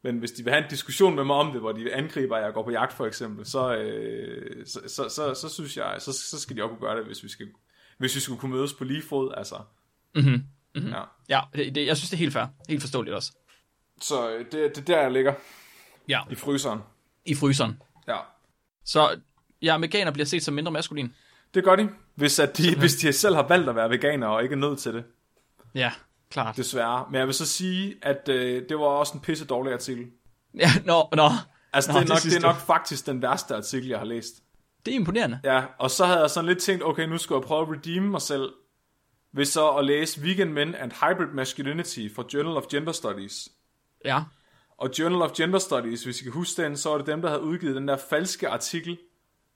[0.02, 2.44] Men hvis de vil have en diskussion med mig om det, hvor de angriber, at
[2.44, 6.12] jeg går på jagt for eksempel, så, øh, så, så, så, så synes jeg, så,
[6.12, 7.48] så skal de også kunne gøre det, hvis vi, skal,
[7.98, 9.34] hvis vi skulle kunne mødes på lige fod.
[9.36, 9.56] Altså.
[10.14, 10.44] Mhm.
[10.74, 11.02] Ja.
[11.28, 12.46] Ja, det, det, jeg synes, det er helt fair.
[12.68, 13.32] Helt forståeligt også.
[14.00, 15.34] Så øh, det, det er der, jeg ligger
[16.08, 16.20] Ja.
[16.30, 16.80] i fryseren.
[17.24, 17.82] I fryseren.
[18.08, 18.16] Ja.
[18.84, 19.20] Så
[19.62, 21.14] ja, veganer bliver set som mindre maskulin.
[21.54, 24.42] Det gør de, hvis, at de, hvis de selv har valgt at være veganere og
[24.42, 25.04] ikke er nødt til det.
[25.74, 25.92] Ja,
[26.30, 26.56] klart.
[26.56, 27.06] Desværre.
[27.10, 30.06] Men jeg vil så sige, at øh, det var også en pisse dårlig artikel.
[30.54, 31.28] Ja, nå, nå.
[31.72, 33.98] Altså, Nå, det, er det nok, synes det er nok faktisk den værste artikel, jeg
[33.98, 34.42] har læst.
[34.86, 35.40] Det er imponerende.
[35.44, 38.02] Ja, og så havde jeg sådan lidt tænkt, okay, nu skal jeg prøve at redeem
[38.02, 38.52] mig selv,
[39.32, 43.48] ved så at læse Vegan Men and Hybrid Masculinity fra Journal of Gender Studies.
[44.04, 44.22] Ja.
[44.78, 47.28] Og Journal of Gender Studies, hvis I kan huske den, så var det dem, der
[47.28, 48.98] havde udgivet den der falske artikel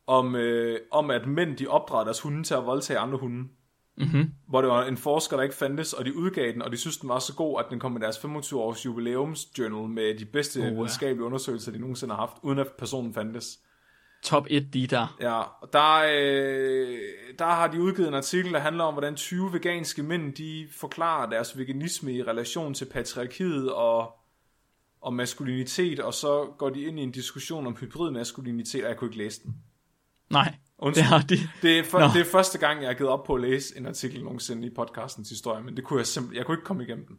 [0.07, 3.49] om, øh, om at mænd, de opdrager deres hunde til at voldtage andre hunde.
[3.97, 4.33] Mhm.
[4.49, 6.97] Hvor det var en forsker, der ikke fandtes, og de udgav den, og de synes,
[6.97, 10.67] den var så god, at den kom med deres 25-års jubilæumsjournal med de bedste ja.
[10.67, 13.59] oh, videnskabelige undersøgelser, de nogensinde har haft, uden at personen fandtes.
[14.23, 15.17] Top 1 lige der.
[15.21, 16.99] Ja, og der, øh,
[17.39, 21.31] der har de udgivet en artikel, der handler om, hvordan 20 veganske mænd, de forklarer
[21.31, 24.13] deres veganisme i relation til patriarkiet og,
[25.01, 28.97] og maskulinitet, og så går de ind i en diskussion om hybrid maskulinitet, og jeg
[28.97, 29.55] kunne ikke læse den.
[30.31, 31.03] Nej, Undskyld.
[31.03, 31.39] det har de.
[31.63, 33.87] Det er, for, det er første gang, jeg har givet op på at læse en
[33.87, 37.07] artikel nogensinde i podcastens historie, men det kunne jeg simpelthen, jeg kunne ikke komme igennem
[37.07, 37.17] den.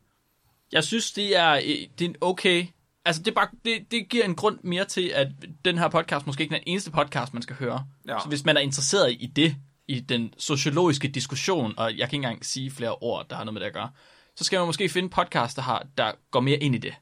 [0.72, 2.66] Jeg synes, det er, øh, det er okay...
[3.08, 5.28] Altså, det, er bare, det, det giver en grund mere til, at
[5.66, 7.86] den her podcast måske ikke er den eneste podcast, man skal høre.
[8.08, 8.20] Ja.
[8.20, 9.56] Så hvis man er interesseret i det,
[9.88, 13.53] i den sociologiske diskussion, og jeg kan ikke engang sige flere ord, der har noget
[13.53, 13.89] med det at gøre,
[14.36, 16.93] så skal man måske finde podcast, der, har, der går mere ind i det.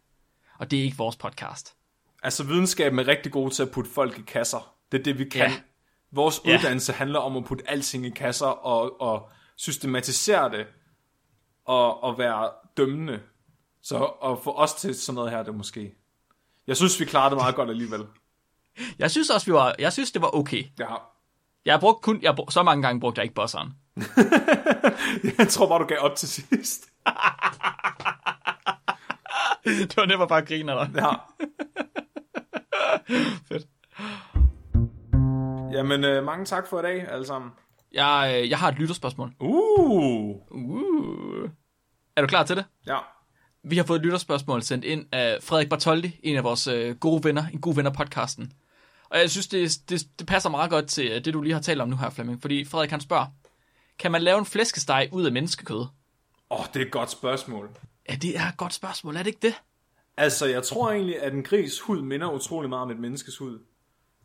[0.60, 1.74] Og det er ikke vores podcast.
[2.24, 4.76] Altså videnskaben er rigtig god til at putte folk i kasser.
[4.92, 5.50] Det er det, vi kan.
[5.50, 5.54] Ja.
[6.14, 6.56] Vores Ja.
[6.58, 10.68] uddannelse handler om at putte alting i kasser og, og systematisere det
[11.66, 13.20] og, og være dømmende.
[13.82, 15.94] Så at få os til sådan noget her, det måske...
[16.68, 18.06] Jeg synes, vi klarede det meget godt alligevel.
[19.00, 20.64] Jeg synes også, vi var, jeg synes, det var okay.
[20.80, 20.96] Ja.
[21.66, 23.74] Jeg har brugt kun, jeg har brugt, så mange gange brugte jeg ikke bosseren.
[25.38, 26.86] Jeg tror bare, du gav op til sidst.
[29.66, 30.90] det var nemt bare grine dig.
[30.96, 31.12] Ja.
[33.48, 33.68] Fedt.
[35.74, 37.52] Jamen, øh, mange tak for i dag, alle sammen.
[37.92, 39.32] Jeg, øh, jeg har et lytterspørgsmål.
[39.40, 40.36] Uh.
[40.52, 41.50] Uh.
[42.16, 42.66] Er du klar til det?
[42.88, 42.98] Ja.
[43.64, 47.24] Vi har fået et lytterspørgsmål sendt ind af Frederik Bartoldi, en af vores øh, gode
[47.24, 48.54] venner, en god ven af podcasten.
[49.10, 51.62] Og jeg synes, det, det, det passer meget godt til øh, det, du lige har
[51.62, 52.42] talt om nu her, Flemming.
[52.42, 53.26] Fordi Frederik han spørger,
[54.00, 55.80] kan man lave en flæskesteg ud af menneskekød?
[55.80, 55.88] Åh,
[56.50, 57.70] oh, det er et godt spørgsmål.
[58.10, 59.56] Ja, det er et godt spørgsmål, er det ikke det?
[60.18, 63.60] Altså, jeg tror egentlig, at en gris hud minder utrolig meget om et menneskes hud.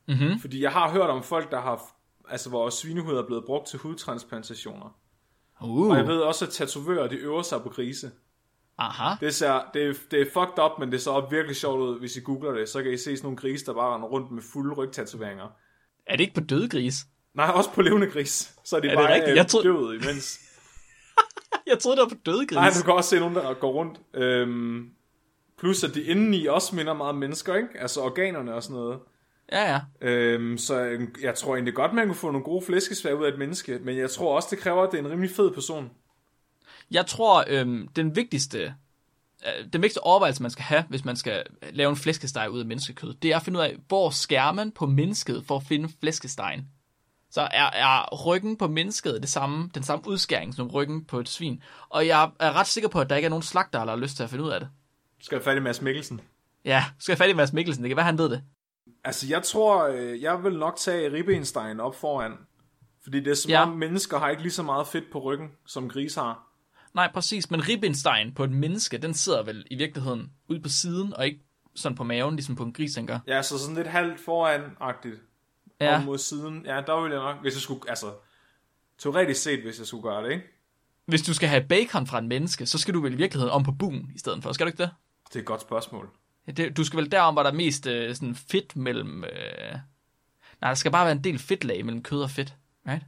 [0.09, 0.39] Mhm.
[0.41, 1.83] Fordi jeg har hørt om folk, der har...
[2.29, 4.97] Altså, hvor svinehud er blevet brugt til hudtransplantationer.
[5.63, 5.89] Uh.
[5.91, 8.11] Og jeg ved også, at tatovører, de øver sig på grise.
[8.79, 9.15] Aha.
[9.21, 11.99] Det, ser, det, er, det er fucked up, men det ser også virkelig sjovt ud,
[11.99, 12.69] hvis I googler det.
[12.69, 15.47] Så kan I se sådan nogle grise, der bare render rundt med fulde rygtatoveringer.
[16.07, 16.95] Er det ikke på døde gris?
[17.35, 18.55] Nej, også på levende gris.
[18.65, 19.31] Så er de Er det bare rigtigt?
[19.31, 20.41] øh, Jeg troede- døde imens.
[21.67, 22.55] Jeg troede, det var på døde gris.
[22.57, 24.01] Nej, du kan også se nogen, der går rundt.
[24.15, 24.91] Øhm,
[25.59, 27.69] plus, at de indeni også minder meget om mennesker, ikke?
[27.81, 28.99] Altså organerne og sådan noget.
[29.53, 30.09] Ja, ja.
[30.09, 33.29] Øhm, så øh, jeg tror egentlig godt, man kunne få nogle gode flæskesvær ud af
[33.29, 35.91] et menneske, men jeg tror også, det kræver, at det er en rimelig fed person.
[36.91, 38.75] Jeg tror, øhm, den vigtigste
[39.47, 42.67] øh, den vigtigste overvejelse, man skal have, hvis man skal lave en flæskesteg ud af
[42.67, 45.89] menneskekød, det er at finde ud af, hvor skærer man på mennesket for at finde
[46.01, 46.69] flæskestegen.
[47.31, 51.29] Så er, er ryggen på mennesket det samme, den samme udskæring som ryggen på et
[51.29, 51.63] svin.
[51.89, 54.17] Og jeg er ret sikker på, at der ikke er nogen slagter, der har lyst
[54.17, 54.69] til at finde ud af det.
[55.21, 56.21] Skal jeg fat i Mads Mikkelsen?
[56.65, 58.43] Ja, skal jeg fat i Mads Mikkelsen, det kan være, han ved det.
[59.05, 62.33] Altså, jeg tror, øh, jeg vil nok tage ribbenstein op foran.
[63.03, 63.63] Fordi det er som Ja.
[63.63, 66.45] om mennesker har ikke lige så meget fedt på ryggen, som gris har.
[66.95, 71.15] Nej, præcis, men ribbenstein på et menneske, den sidder vel i virkeligheden ude på siden,
[71.15, 71.41] og ikke
[71.75, 73.19] sådan på maven, ligesom på en gris, den gør.
[73.27, 75.23] Ja, så sådan lidt halvt foran-agtigt.
[75.81, 76.67] Ja, Om mod siden.
[76.67, 78.07] Ja, der vil jeg nok, hvis jeg skulle, altså,
[78.99, 80.45] teoretisk set, hvis jeg skulle gøre det, ikke?
[81.07, 83.63] hvis du skal have bacon fra en menneske, så skal du vel i virkeligheden om
[83.63, 84.91] på bugen i stedet for, skal du ikke det?
[85.29, 86.11] Det er et godt spørgsmål.
[86.57, 89.25] Det, du skal vel derom, hvor der er mest øh, sådan fedt mellem...
[89.25, 89.73] Øh...
[90.61, 92.55] Nej, der skal bare være en del fedtlag mellem kød og fedt,
[92.89, 93.03] right?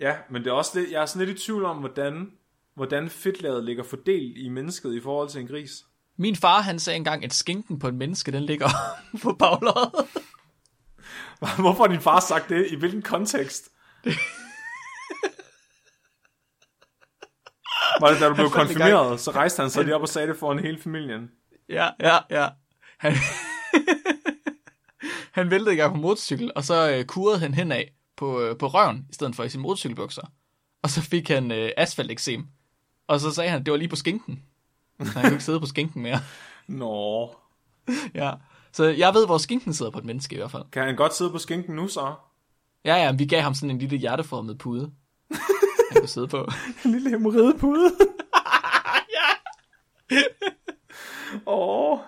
[0.00, 2.32] Ja, men det er også lidt, jeg er sådan lidt i tvivl om, hvordan,
[2.74, 5.84] hvordan fedtlaget ligger fordelt i mennesket i forhold til en gris.
[6.18, 8.68] Min far, han sagde engang, at skinken på en menneske, den ligger
[9.22, 10.06] på baglåret.
[11.60, 12.66] Hvorfor har din far sagt det?
[12.70, 13.68] I hvilken kontekst?
[18.00, 20.36] Var det, da du blev konfirmeret, så rejste han sig lige op og sagde det
[20.36, 21.30] foran hele familien.
[21.68, 22.48] ja, ja, ja.
[22.96, 23.12] Han,
[25.36, 27.82] han væltede i gang på motorcykel, og så øh, kurede han henad
[28.16, 30.22] på, øh, på røven, i stedet for i sine motorcykelbukser.
[30.82, 32.46] Og så fik han øh, asfalteksem.
[33.06, 34.42] Og så sagde han, at det var lige på skinken.
[35.04, 36.20] Så han kunne ikke sidde på skinken mere.
[36.66, 37.30] Nå,
[38.14, 38.32] Ja.
[38.72, 40.62] Så jeg ved, hvor skinken sidder på et menneske i hvert fald.
[40.72, 42.14] kan han godt sidde på skinken nu så?
[42.84, 44.92] Ja, ja, vi gav ham sådan en lille hjerteformet pude.
[45.30, 46.48] Han kunne sidde på.
[46.84, 47.90] En lille hemorridepude.
[51.46, 51.98] Åh.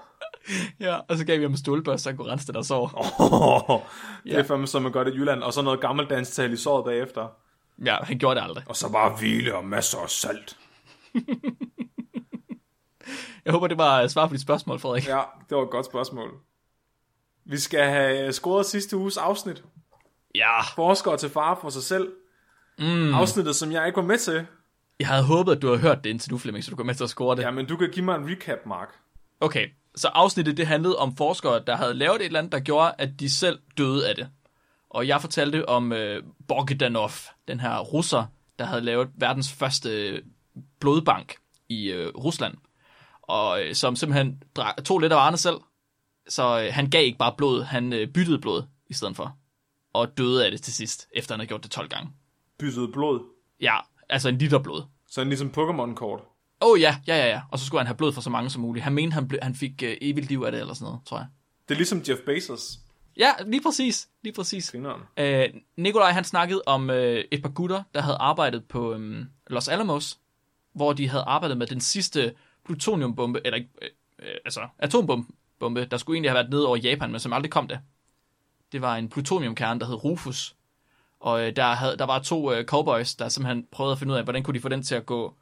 [0.81, 2.91] Ja, og så gav vi ham en stålbørste, så han kunne rense det der sår.
[3.19, 3.81] Oh,
[4.25, 4.39] det Ja.
[4.39, 5.43] er fandme som man gør det i Jylland.
[5.43, 7.29] Og så noget gammeldansk tal i såret bagefter.
[7.85, 8.65] Ja, han gjorde det aldrig.
[8.69, 10.57] Og så bare hvile og masser af salt.
[13.45, 15.07] Jeg håber, det var svar på dit spørgsmål, Frederik.
[15.09, 16.31] Ja, det var et godt spørgsmål.
[17.45, 19.65] Vi skal have scoret sidste uges afsnit.
[20.35, 20.63] Ja.
[20.63, 22.13] Forskere til fare for sig selv.
[22.79, 23.15] Mm.
[23.15, 24.47] Afsnittet, som jeg ikke var med til.
[25.01, 26.95] Jeg havde håbet, at du havde hørt det indtil nu, Flemming, så du kom med
[26.95, 27.43] til at score det.
[27.43, 28.89] Ja, men du kan give mig en recap, Mark.
[29.41, 29.67] Okay,
[29.99, 33.21] så afsnittet det handlede om forskere, der havde lavet et eller andet, der gjorde, at
[33.21, 34.29] de selv døde af det.
[34.91, 37.11] Og jeg fortalte om øh, Bogdanov,
[37.49, 38.25] den her russer,
[38.59, 40.23] der havde lavet verdens første øh,
[40.81, 41.37] blodbank
[41.69, 42.55] i øh, Rusland.
[43.23, 45.57] Og øh, som simpelthen drak, tog lidt af varerne selv.
[46.29, 49.37] Så øh, han gav ikke bare blod, han øh, byttede blod i stedet for.
[49.93, 52.11] Og døde af det til sidst, efter han havde gjort det 12 gange.
[52.59, 53.21] Byttede blod.
[53.61, 53.77] Ja,
[54.09, 54.83] altså en liter blod.
[55.11, 56.21] Sådan ligesom Pokémon-kort.
[56.61, 57.41] Åh oh, ja, ja, ja, ja.
[57.51, 58.85] Og så skulle han have blod for så mange som muligt.
[58.85, 61.19] Han mente, han, ble, han fik øh, evigt liv af det, eller sådan noget, tror
[61.19, 61.27] jeg.
[61.69, 62.79] Det er ligesom Jeff Bezos.
[63.17, 64.09] Ja, lige præcis.
[64.23, 64.75] Lige præcis.
[65.17, 69.69] Øh, Nikolaj, han snakkede om øh, et par gutter, der havde arbejdet på øh, Los
[69.69, 70.19] Alamos,
[70.73, 72.35] hvor de havde arbejdet med den sidste
[72.65, 73.89] plutoniumbombe, eller ikke, øh,
[74.19, 77.69] øh, altså atombombe, der skulle egentlig have været nede over Japan, men som aldrig kom
[77.69, 77.81] det.
[78.73, 80.57] Det var en plutoniumkerne, der hed Rufus.
[81.21, 84.19] Og øh, der, havde, der var to øh, cowboys, der simpelthen prøvede at finde ud
[84.19, 85.35] af, hvordan kunne de få den til at gå,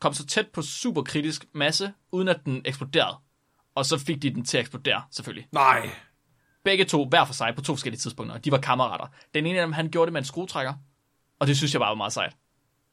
[0.00, 3.16] komme så tæt på superkritisk masse, uden at den eksploderede.
[3.74, 5.48] Og så fik de den til at eksplodere, selvfølgelig.
[5.52, 5.90] Nej.
[6.64, 8.38] Begge to, hver for sig, på to forskellige tidspunkter.
[8.38, 9.06] De var kammerater.
[9.34, 10.74] Den ene af dem, han gjorde det med en skruetrækker.
[11.38, 12.36] Og det synes jeg bare var meget sejt.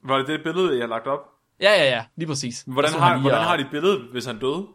[0.03, 1.19] Var det det billede, jeg har lagt op?
[1.61, 2.63] Ja, ja, ja, lige præcis.
[2.67, 4.67] Hvordan, har, lige hvordan og- har de billedet, hvis han døde?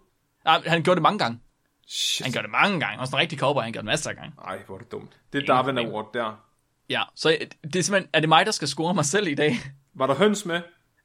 [0.44, 1.40] Nej, han gjorde det mange gange.
[1.88, 2.24] Shit.
[2.26, 3.00] Han gjorde det mange gange.
[3.00, 4.32] Og sådan en rigtig cowboy, han gjorde det masser af gange.
[4.44, 5.20] Ej, hvor er det dumt.
[5.32, 5.78] Det er Darwin.
[5.78, 6.40] Award der.
[6.88, 9.34] Ja, så øh, det er simpelthen, er det mig, der skal score mig selv i
[9.34, 9.56] dag?
[9.94, 10.60] Var der høns med?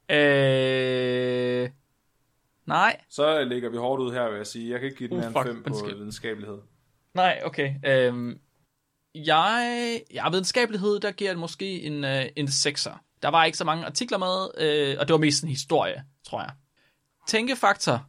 [0.09, 1.69] Øh...
[2.65, 3.01] Nej.
[3.09, 4.71] Så lægger vi hårdt ud her, vil jeg sige.
[4.71, 6.57] Jeg kan ikke give den Uh, her en fuck, 5 på videnskabelighed.
[7.13, 7.73] Nej, okay.
[7.85, 8.39] Øhm,
[9.15, 12.97] jeg, ja, videnskabelighed, der giver det måske en, øh, en 6'er.
[13.21, 16.41] Der var ikke så mange artikler med, øh, og det var mest en historie, tror
[16.41, 16.51] jeg.
[17.27, 18.05] Tænkefaktor,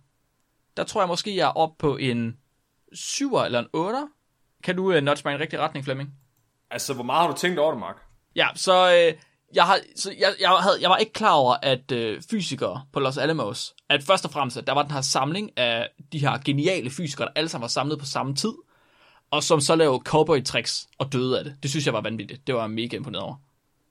[0.77, 2.39] der tror jeg måske, jeg er oppe på en
[2.95, 4.15] 7'er eller en 8'er.
[4.65, 6.15] Kan du øh, nudge mig i en rigtig retning, Flemming?
[6.71, 7.97] Altså, hvor meget har du tænkt over det, Mark?
[8.37, 9.21] Ja, så, øh,
[9.55, 13.01] jeg, har, så jeg, jeg, havde, jeg var ikke klar over, at øh, fysikere på
[13.01, 16.39] Los Alamos, at først og fremmest, at der var den her samling af de her
[16.45, 18.53] geniale fysikere, der alle sammen var samlet på samme tid,
[19.31, 21.57] og som så lavede cowboy-tricks og døde af det.
[21.63, 22.47] Det synes jeg var vanvittigt.
[22.47, 23.35] Det var jeg mega imponeret over.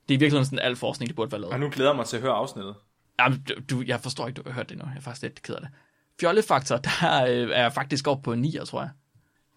[0.10, 1.54] Det er virkelig sådan al forskning, det burde være lavet.
[1.54, 2.76] Og nu glæder jeg mig til at høre afsnittet.
[3.20, 4.84] Jamen, du, jeg forstår ikke, du har hørt det nu.
[4.86, 5.70] Jeg er faktisk lidt ked af det.
[6.20, 8.90] Fjollefaktor, der øh, er jeg faktisk oppe på en 9, tror jeg.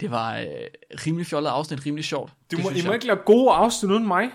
[0.00, 0.46] Det var øh,
[1.06, 2.32] rimelig fjollet afsnit, rimelig sjovt.
[2.50, 2.94] Du Det må, I må jeg.
[2.94, 4.30] ikke lave gode afsnit uden mig.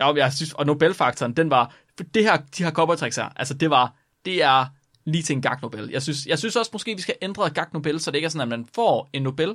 [0.00, 1.74] Ja, jeg synes, og Nobelfaktoren, den var,
[2.14, 3.94] det her, de her cowboy-tricks her, altså det var,
[4.24, 4.66] det er
[5.04, 5.90] lige til en gag Nobel.
[5.90, 8.30] Jeg synes, jeg synes også måske, vi skal ændre gag Nobel, så det ikke er
[8.30, 9.48] sådan, at man får en Nobel.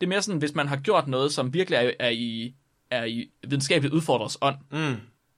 [0.00, 2.54] Det er mere sådan, hvis man har gjort noget, som virkelig er, er i,
[2.90, 4.56] er i videnskabeligt udfordres ånd.
[4.70, 4.78] Mm.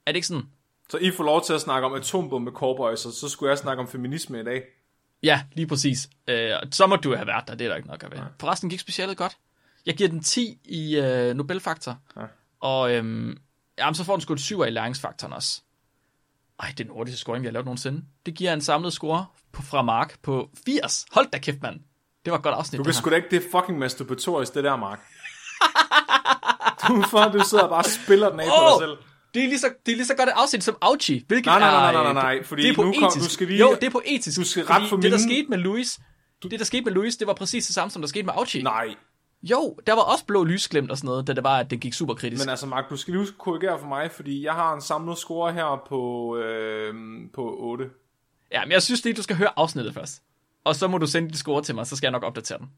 [0.06, 0.46] Er det ikke sådan?
[0.90, 3.82] Så I får lov til at snakke om atombombe cowboys, og så skulle jeg snakke
[3.82, 4.62] om feminisme i dag.
[5.22, 6.08] Ja, lige præcis.
[6.28, 8.26] Øh, så må du have været der, det er der ikke nok at være.
[8.40, 9.36] Forresten gik specialet godt.
[9.86, 11.98] Jeg giver den 10 i øh, Nobelfaktor.
[12.16, 12.22] Ja.
[12.60, 13.38] Og øhm,
[13.78, 15.60] jamen, så får den sgu et 7 i læringsfaktoren også.
[16.60, 18.02] Ej, det er den hurtigste scoring, vi har lavet nogensinde.
[18.26, 21.06] Det giver en samlet score på, fra Mark på 80.
[21.12, 21.80] Hold da kæft, mand.
[22.24, 24.76] Det var et godt afsnit, Du kan sgu da ikke, det fucking masturbatorisk, det der,
[24.76, 25.00] Mark.
[26.88, 28.80] du, for, du sidder og bare spiller den af på Åh!
[28.80, 28.96] dig selv.
[29.34, 31.58] Det er, lige så, det er lige så godt et afsnit som Auchi, hvilket Nej,
[31.58, 33.24] nej, nej, nej, nej, nej, fordi det er nu kom- poetisk.
[33.24, 34.38] du skal lige- Jo, det er poetisk.
[34.38, 35.98] du skal ret for Det, der mine- skete med Louis,
[36.42, 38.62] det, der skete med Louis, det var præcis det samme, som der skete med Auchi.
[38.62, 38.94] Nej,
[39.50, 41.94] Jo, der var også blå lysglemt og sådan noget, da det var, at det gik
[41.94, 42.44] super kritisk.
[42.44, 45.18] men altså, Mark, du skal lige huske korrigere for mig, fordi jeg har en samlet
[45.18, 46.94] score her på, øh,
[47.34, 47.90] på 8.
[48.52, 50.22] Ja, men jeg synes lige, du skal høre afsnittet først.
[50.64, 52.70] Og så må du sende dit score til mig, så skal jeg nok opdatere den.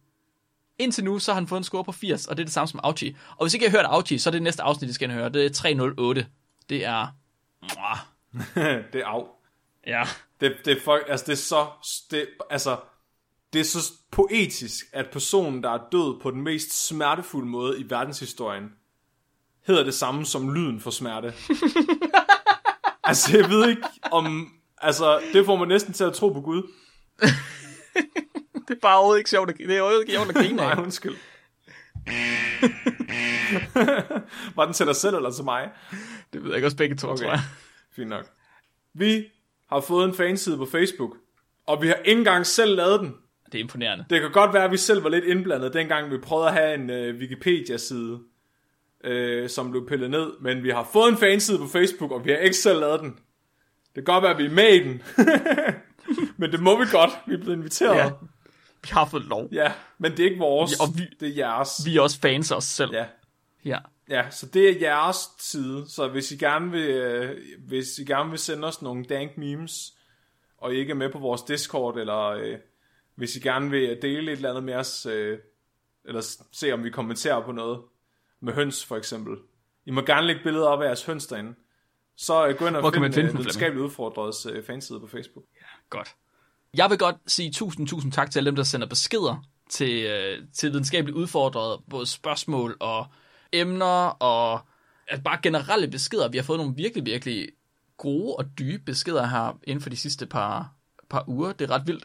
[0.79, 2.69] Indtil nu, så har han fået en score på 80, og det er det samme
[2.69, 3.17] som Auchi.
[3.37, 5.29] Og hvis ikke jeg har hørt Auchi, så er det næste afsnit, I skal høre.
[5.29, 6.27] Det er 308.
[6.69, 7.07] Det er...
[8.93, 9.25] Det er af.
[9.87, 10.03] Ja.
[10.41, 11.67] Det, det er folk, altså det er så,
[12.11, 12.77] det, altså,
[13.53, 17.91] det er så poetisk, at personen, der er død på den mest smertefulde måde i
[17.91, 18.65] verdenshistorien,
[19.67, 21.35] hedder det samme som lyden for smerte.
[23.05, 23.83] altså, jeg ved ikke
[24.13, 26.63] om, altså, det får man næsten til at tro på Gud.
[28.69, 29.51] Det er bare overhovedet ikke sjovt.
[29.51, 31.17] at- Det er overhovedet ikke sjovt at grine Nej, undskyld.
[34.57, 35.71] Var den til dig selv eller til mig?
[36.33, 37.23] Det ved jeg ikke også begge to, okay.
[37.23, 37.41] tror jeg.
[37.97, 38.27] Fint nok.
[38.95, 39.25] Vi
[39.69, 41.17] har fået en fanside på Facebook,
[41.67, 43.15] og vi har ikke engang selv lavet den.
[43.53, 44.05] Det er imponerende.
[44.11, 46.75] Det kan godt være, at vi selv var lidt indblandet, dengang vi prøvede at have
[46.75, 48.19] en øh, Wikipedia-side,
[49.05, 50.33] øh, som blev pillet ned.
[50.41, 53.11] Men vi har fået en fanside på Facebook, og vi har ikke selv lavet den.
[53.95, 55.03] Det kan godt være, at vi er med i den.
[56.39, 57.11] men det må vi godt.
[57.27, 57.97] Vi er blevet inviteret.
[57.97, 58.11] Ja.
[58.83, 59.49] Vi har fået lov.
[59.53, 60.73] ja men det er ikke vores.
[60.73, 61.71] Ja, og vi- det er jeres.
[61.87, 62.91] Vi er også fans af os selv.
[62.93, 63.05] Ja.
[63.65, 63.79] ja.
[64.11, 65.85] Ja, så det er jeres side.
[65.89, 67.37] Så hvis I gerne vil, øh,
[67.69, 69.93] hvis I gerne vil sende os nogle dank memes,
[70.59, 72.57] og I ikke er med på vores Discord, eller øh,
[73.19, 75.39] hvis I gerne vil dele et eller andet med os, øh,
[76.05, 76.21] eller
[76.53, 77.81] se om vi kommenterer på noget,
[78.41, 79.37] med høns for eksempel.
[79.87, 81.55] I må gerne lægge billeder op af jeres høns derinde.
[82.17, 85.07] Så øh, gå ind og Hvor kan find, finde øh, videnskabeligt udfordrets øh, fanside på
[85.07, 85.45] Facebook.
[85.91, 86.15] Godt.
[86.75, 90.39] Jeg vil godt sige tusind, tusind tak til alle dem, der sender beskeder til, øh,
[90.53, 93.07] til videnskabeligt udfordrede, både spørgsmål og
[93.53, 94.61] emner, og
[95.09, 96.29] altså bare generelle beskeder.
[96.29, 97.49] Vi har fået nogle virkelig, virkelig
[97.97, 100.73] gode og dybe beskeder her inden for de sidste par,
[101.11, 101.53] par uger.
[101.53, 102.05] Det er ret vildt.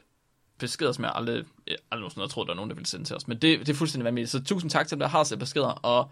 [0.64, 3.16] Beskeder, som jeg aldrig, jeg aldrig nogensinde troet, der er nogen, der vil sende til
[3.16, 3.28] os.
[3.28, 4.32] Men det, det er fuldstændig vanvittigt.
[4.32, 5.68] Så tusind tak til dem, der har sendt beskeder.
[5.68, 6.12] Og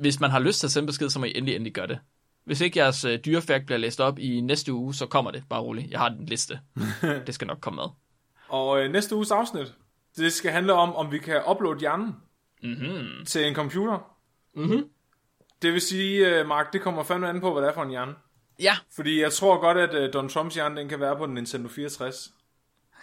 [0.00, 1.98] hvis man har lyst til at sende besked, så må I endelig, endelig gøre det.
[2.44, 5.44] Hvis ikke jeres øh, dyrefakt bliver læst op i næste uge, så kommer det.
[5.48, 5.90] Bare roligt.
[5.90, 6.60] Jeg har en liste.
[7.26, 7.88] det skal nok komme med.
[8.48, 9.74] Og øh, næste uges afsnit,
[10.16, 12.14] det skal handle om, om vi kan uploade hjernen
[12.62, 13.24] Mm-hmm.
[13.26, 13.98] til en computer.
[14.54, 14.84] Mhm.
[15.62, 17.90] Det vil sige, øh, Mark, det kommer fandme an på, hvad det er for en
[17.90, 18.14] hjerne.
[18.60, 18.76] Ja.
[18.96, 21.68] Fordi jeg tror godt, at uh, Don Trumps hjerne, den kan være på en Nintendo
[21.68, 22.32] 64.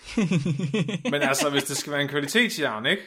[1.12, 3.04] Men altså, hvis det skal være en kvalitetshjerne, ikke?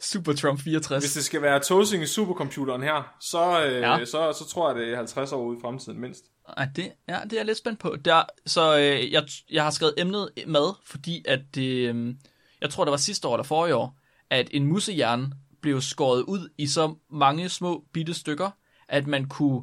[0.00, 1.04] Super Trump 64.
[1.04, 3.96] Hvis det skal være tosing i supercomputeren her, så, øh, Ja.
[3.98, 4.04] ja.
[4.04, 6.24] så, så tror jeg, det er 50 år ude i fremtiden mindst.
[6.56, 7.96] Ej, det, ja, det er jeg lidt spændt på.
[8.04, 12.14] Der, så øh, jeg, jeg har skrevet emnet med, fordi at det, øh,
[12.60, 13.98] jeg tror, det var sidste år eller forrige år,
[14.30, 18.50] at en musehjerne blev skåret ud i så mange små bitte stykker,
[18.88, 19.62] at man kunne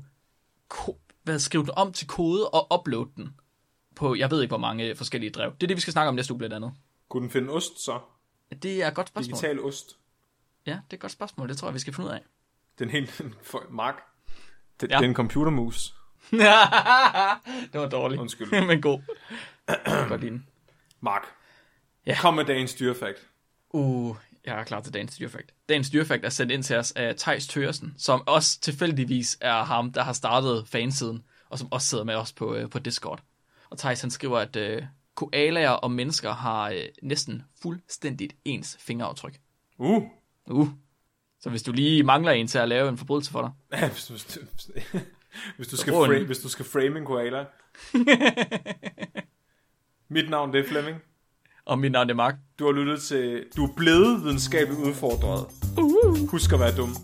[0.70, 3.30] ko- hvad, skrive den om til kode og uploade den
[3.96, 5.52] på, jeg ved ikke, hvor mange forskellige drev.
[5.56, 6.72] Det er det, vi skal snakke om næste uge blandt andet.
[7.10, 8.00] Kunne den finde ost så?
[8.64, 9.38] Det er et godt spørgsmål.
[9.38, 9.98] Digital ost.
[10.66, 11.50] Ja, det er et godt spørgsmål.
[11.50, 12.22] Det tror jeg, vi skal finde ud af.
[12.80, 13.22] Den helt...
[13.70, 13.96] Mark.
[14.82, 14.98] Det, Ja.
[14.98, 15.96] det er en computermus.
[16.32, 18.22] det var dårligt.
[18.22, 18.62] Undskyld.
[18.68, 19.02] Men god.
[20.08, 20.48] Godt lide den.
[21.02, 21.22] Mark.
[22.06, 22.18] Ja.
[22.22, 23.28] Kom med dagens dyrefakt.
[23.70, 24.16] Uh,
[24.46, 25.54] jeg er klar til dagens dyrefakt.
[25.70, 29.94] Dagens dyrefakt er sendt ind til os af Tejs Tøresen, som også tilfældigvis er ham,
[29.94, 33.20] der har startet fansiden, og som også sidder med os på, øh, på Discord.
[33.74, 34.84] Og Tejs han skriver, at øh,
[35.16, 39.40] koalaer og mennesker har øh, næsten fuldstændigt ens fingeraftryk.
[39.78, 40.04] Uh.
[40.50, 40.68] Uh.
[41.40, 43.80] Så hvis du lige mangler en til at lave en forbrydelse for dig.
[43.80, 44.14] Ja, hvis, du,
[45.58, 47.46] hvis, du skal frame, hvis du skal frame en koala.
[50.16, 50.98] Mit navn det er Flemming.
[51.66, 52.36] Og mit navn er Mark.
[52.60, 53.46] Du har lyttet til...
[53.58, 55.46] Du er blevet videnskabeligt udfordret.
[56.30, 56.96] Husk at være dum.